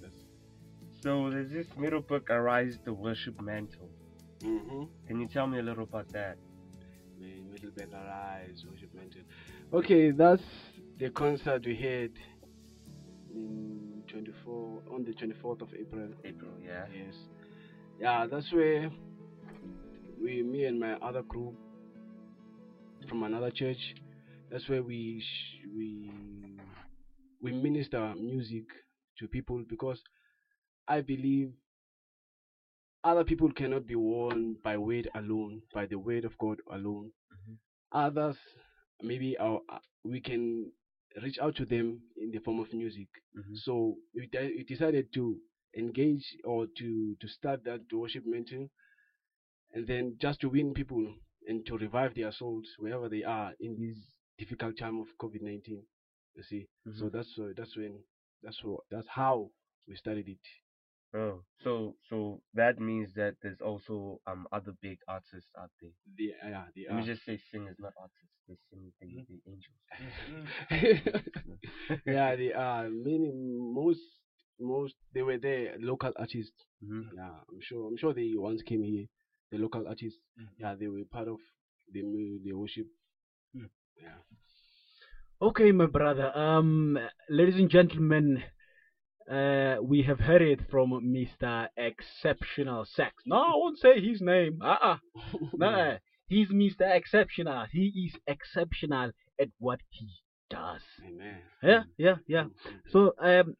That's 0.00 0.20
So 1.02 1.30
there's 1.30 1.50
this 1.50 1.66
middle 1.76 2.00
book, 2.00 2.30
Arise 2.30 2.78
the 2.84 2.92
Worship 2.92 3.40
Mantle. 3.40 3.88
Mm-hmm. 4.40 4.84
Can 5.06 5.20
you 5.20 5.28
tell 5.28 5.46
me 5.46 5.58
a 5.58 5.62
little 5.62 5.84
about 5.84 6.08
that? 6.12 6.38
Middle 7.20 7.70
Bed 7.70 7.88
Arise, 7.92 8.64
Worship 8.70 8.94
Mantle. 8.94 9.22
Okay, 9.72 10.10
that's 10.12 10.42
the 10.98 11.10
concert 11.10 11.66
we 11.66 11.76
had 11.76 12.10
in 13.34 13.97
24 14.18 14.82
on 14.92 15.04
the 15.04 15.12
24th 15.12 15.62
of 15.62 15.68
April. 15.78 16.08
April, 16.24 16.50
yeah. 16.64 16.86
Yes. 16.92 17.14
Yeah, 18.00 18.26
that's 18.30 18.50
where 18.52 18.90
we, 20.20 20.42
me 20.42 20.64
and 20.64 20.80
my 20.80 20.94
other 20.94 21.22
group 21.22 21.54
from 23.08 23.22
another 23.22 23.50
church, 23.50 23.78
that's 24.50 24.68
where 24.68 24.82
we 24.82 25.20
sh- 25.20 25.66
we 25.76 26.10
we 27.40 27.52
minister 27.52 28.12
music 28.16 28.64
to 29.18 29.28
people 29.28 29.62
because 29.68 30.00
I 30.88 31.00
believe 31.00 31.52
other 33.04 33.22
people 33.22 33.52
cannot 33.52 33.86
be 33.86 33.94
won 33.94 34.56
by 34.64 34.76
word 34.76 35.08
alone, 35.14 35.62
by 35.72 35.86
the 35.86 35.98
word 35.98 36.24
of 36.24 36.36
God 36.38 36.58
alone. 36.72 37.12
Mm-hmm. 37.32 37.98
Others, 37.98 38.36
maybe 39.02 39.36
our, 39.38 39.60
we 40.04 40.20
can 40.20 40.72
reach 41.22 41.38
out 41.38 41.56
to 41.56 41.64
them 41.64 42.00
in 42.16 42.30
the 42.30 42.38
form 42.40 42.60
of 42.60 42.72
music. 42.72 43.08
Mhm. 43.36 43.56
So 43.56 43.96
we, 44.14 44.26
de- 44.26 44.54
we 44.56 44.64
decided 44.64 45.12
to 45.14 45.40
engage 45.76 46.36
or 46.44 46.66
to 46.78 47.16
to 47.20 47.28
start 47.28 47.64
that 47.64 47.82
worship 47.92 48.24
and 49.74 49.86
then 49.86 50.16
just 50.20 50.40
to 50.40 50.48
win 50.48 50.72
people 50.74 51.14
and 51.46 51.64
to 51.66 51.76
revive 51.78 52.14
their 52.14 52.32
souls 52.32 52.66
wherever 52.78 53.08
they 53.08 53.22
are 53.24 53.52
in 53.60 53.76
this 53.78 53.96
difficult 54.38 54.76
time 54.78 54.98
of 55.00 55.06
COVID 55.20 55.42
nineteen. 55.42 55.82
You 56.34 56.42
see, 56.42 56.68
so 56.96 57.04
Mhm. 57.06 57.12
that's 57.12 57.38
uh, 57.38 57.52
that's 57.56 57.76
when 57.76 58.02
that's 58.42 58.62
what 58.62 58.80
that's 58.90 59.08
how 59.08 59.50
we 59.86 59.96
started 59.96 60.28
it. 60.28 60.40
Oh, 61.14 61.42
so 61.64 61.96
so 62.10 62.42
that 62.54 62.78
means 62.78 63.08
that 63.14 63.36
there's 63.42 63.60
also 63.60 64.20
um 64.26 64.46
other 64.52 64.72
big 64.82 64.98
artists 65.08 65.48
out 65.58 65.70
there. 65.80 65.90
The 66.16 66.32
uh, 66.44 66.48
yeah, 66.50 66.64
the 66.74 66.86
Let 66.88 66.96
me 66.96 67.02
uh, 67.02 67.06
just 67.06 67.24
say 67.24 67.40
singers, 67.50 67.76
not 67.80 67.94
artists. 67.98 68.36
They 68.46 68.56
sing 68.70 68.92
the, 69.00 69.24
the 69.28 69.40
angels. 69.48 71.22
yeah, 72.06 72.36
they 72.36 72.52
are 72.52 72.88
many 72.90 73.32
most 73.34 74.00
most 74.60 74.94
they 75.14 75.22
were 75.22 75.38
there 75.38 75.76
local 75.80 76.12
artists. 76.18 76.52
Mhm. 76.84 77.04
Yeah, 77.14 77.40
I'm 77.50 77.60
sure 77.62 77.88
I'm 77.88 77.96
sure 77.96 78.12
they 78.12 78.32
once 78.36 78.62
came 78.62 78.82
here. 78.82 79.06
The 79.50 79.58
local 79.58 79.86
artists. 79.88 80.20
Yeah, 80.58 80.74
they 80.74 80.88
were 80.88 81.04
part 81.10 81.28
of 81.28 81.38
the 81.92 82.02
the 82.44 82.52
worship. 82.52 82.86
Yeah. 83.54 84.18
Okay, 85.40 85.72
my 85.72 85.86
brother. 85.86 86.36
Um, 86.36 86.98
ladies 87.30 87.56
and 87.56 87.70
gentlemen, 87.70 88.42
uh, 89.30 89.76
we 89.82 90.02
have 90.02 90.20
heard 90.20 90.42
it 90.42 90.60
from 90.70 90.90
Mr. 90.90 91.68
Exceptional 91.76 92.84
Sex. 92.84 93.14
No, 93.26 93.36
I 93.36 93.56
won't 93.56 93.78
say 93.78 94.00
his 94.00 94.20
name. 94.20 94.60
Uh-uh. 94.62 94.96
No, 95.54 95.98
he's 96.28 96.48
Mr. 96.48 96.82
Exceptional. 96.82 97.66
He 97.70 98.06
is 98.06 98.20
exceptional 98.26 99.10
at 99.40 99.48
what 99.58 99.80
he 99.90 100.08
does. 100.50 100.80
Amen. 101.06 101.38
Yeah, 101.62 101.82
yeah, 101.96 102.16
yeah. 102.26 102.44
So 102.90 103.14
um, 103.20 103.56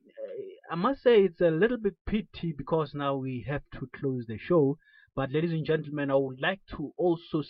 I 0.70 0.74
must 0.74 1.02
say 1.02 1.22
it's 1.22 1.40
a 1.40 1.50
little 1.50 1.76
bit 1.76 1.96
pity 2.07 2.52
because 2.57 2.94
now 2.94 3.16
we 3.16 3.44
have 3.48 3.62
to 3.74 3.88
close 3.98 4.26
the 4.26 4.38
show. 4.38 4.78
But 5.14 5.33
ladies 5.33 5.52
and 5.52 5.66
gentlemen, 5.66 6.11
I 6.11 6.14
would 6.14 6.40
like 6.40 6.61
to 6.76 6.92
also 6.96 7.42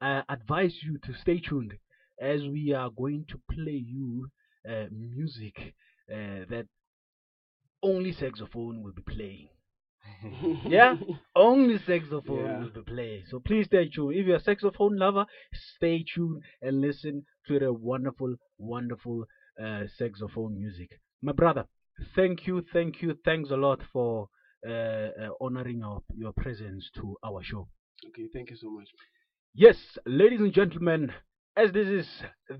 uh, 0.00 0.22
advise 0.28 0.82
you 0.82 0.98
to 0.98 1.14
stay 1.14 1.40
tuned 1.40 1.74
as 2.20 2.42
we 2.42 2.72
are 2.72 2.90
going 2.90 3.24
to 3.30 3.40
play 3.50 3.82
you 3.86 4.28
uh, 4.68 4.86
music 4.92 5.74
uh, 6.12 6.44
that 6.50 6.66
only 7.82 8.12
saxophone 8.12 8.82
will 8.82 8.92
be 8.92 9.02
playing. 9.02 9.48
Yeah, 10.66 10.96
only 11.34 11.78
saxophone 11.78 12.36
Yeah. 12.46 12.58
will 12.60 12.70
be 12.70 12.82
playing. 12.82 13.24
So 13.30 13.40
please 13.40 13.66
stay 13.66 13.88
tuned. 13.88 14.16
If 14.16 14.26
you're 14.26 14.36
a 14.36 14.40
saxophone 14.40 14.96
lover, 14.96 15.26
stay 15.76 16.04
tuned 16.14 16.42
and 16.62 16.80
listen 16.80 17.24
to 17.48 17.58
the 17.58 17.72
wonderful, 17.72 18.34
wonderful 18.58 19.24
uh, 19.62 19.82
saxophone 19.98 20.56
music. 20.58 20.90
My 21.22 21.32
brother, 21.32 21.64
thank 22.14 22.46
you, 22.46 22.64
thank 22.72 23.02
you, 23.02 23.16
thanks 23.24 23.50
a 23.50 23.56
lot 23.56 23.80
for 23.92 24.28
uh, 24.66 24.70
uh, 24.70 25.08
honoring 25.40 25.82
our, 25.82 26.00
your 26.16 26.32
presence 26.32 26.90
to 26.96 27.16
our 27.24 27.42
show. 27.42 27.68
Okay, 28.08 28.28
thank 28.32 28.50
you 28.50 28.56
so 28.56 28.70
much. 28.70 28.88
Yes, 29.54 29.76
ladies 30.06 30.40
and 30.40 30.52
gentlemen, 30.52 31.12
as 31.56 31.72
this 31.72 31.86
is 31.88 32.06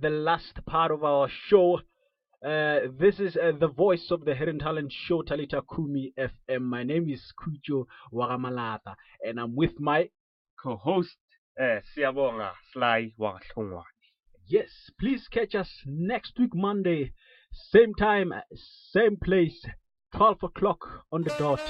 the 0.00 0.10
last 0.10 0.64
part 0.66 0.90
of 0.90 1.04
our 1.04 1.28
show, 1.48 1.80
uh, 2.44 2.88
this 2.98 3.20
is 3.20 3.36
uh, 3.36 3.52
the 3.58 3.68
voice 3.68 4.06
of 4.10 4.24
the 4.24 4.34
Hidden 4.34 4.58
Talent 4.60 4.92
Show, 4.92 5.22
Talita 5.22 5.62
Kumi 5.74 6.12
FM. 6.18 6.62
My 6.62 6.82
name 6.84 7.08
is 7.10 7.32
Kujo 7.38 7.84
Waramalata, 8.12 8.94
and 9.22 9.38
I'm 9.38 9.54
with 9.54 9.78
my 9.78 10.08
Co-host, 10.62 11.16
uh, 11.60 11.80
Siyabonga 11.96 12.50
Sly 12.72 13.12
Wakahlongwane. 13.18 13.82
yes. 14.46 14.68
Please 14.98 15.26
catch 15.30 15.54
us 15.54 15.70
next 15.86 16.38
week, 16.38 16.54
Monday, 16.54 17.12
same 17.72 17.94
time, 17.94 18.32
same 18.92 19.16
place, 19.22 19.62
12 20.16 20.42
o'clock 20.42 21.04
on 21.12 21.22
the 21.22 21.34
dot. 21.38 21.60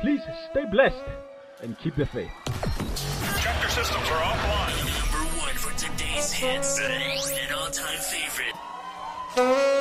Please 0.00 0.20
stay 0.50 0.64
blessed 0.70 1.02
and 1.62 1.78
keep 1.78 1.94
the 1.96 2.06
faith. 2.06 2.30
Chapter 3.40 3.68
systems 3.68 4.08
are 4.08 4.22
offline. 4.22 5.12
Number 5.12 5.38
one 5.40 5.54
for 5.56 5.72
today's 5.78 6.32
hits. 6.32 6.78
An 6.78 7.52
all-time 7.54 7.98
favorite. 8.00 8.54
Oh 9.36 9.80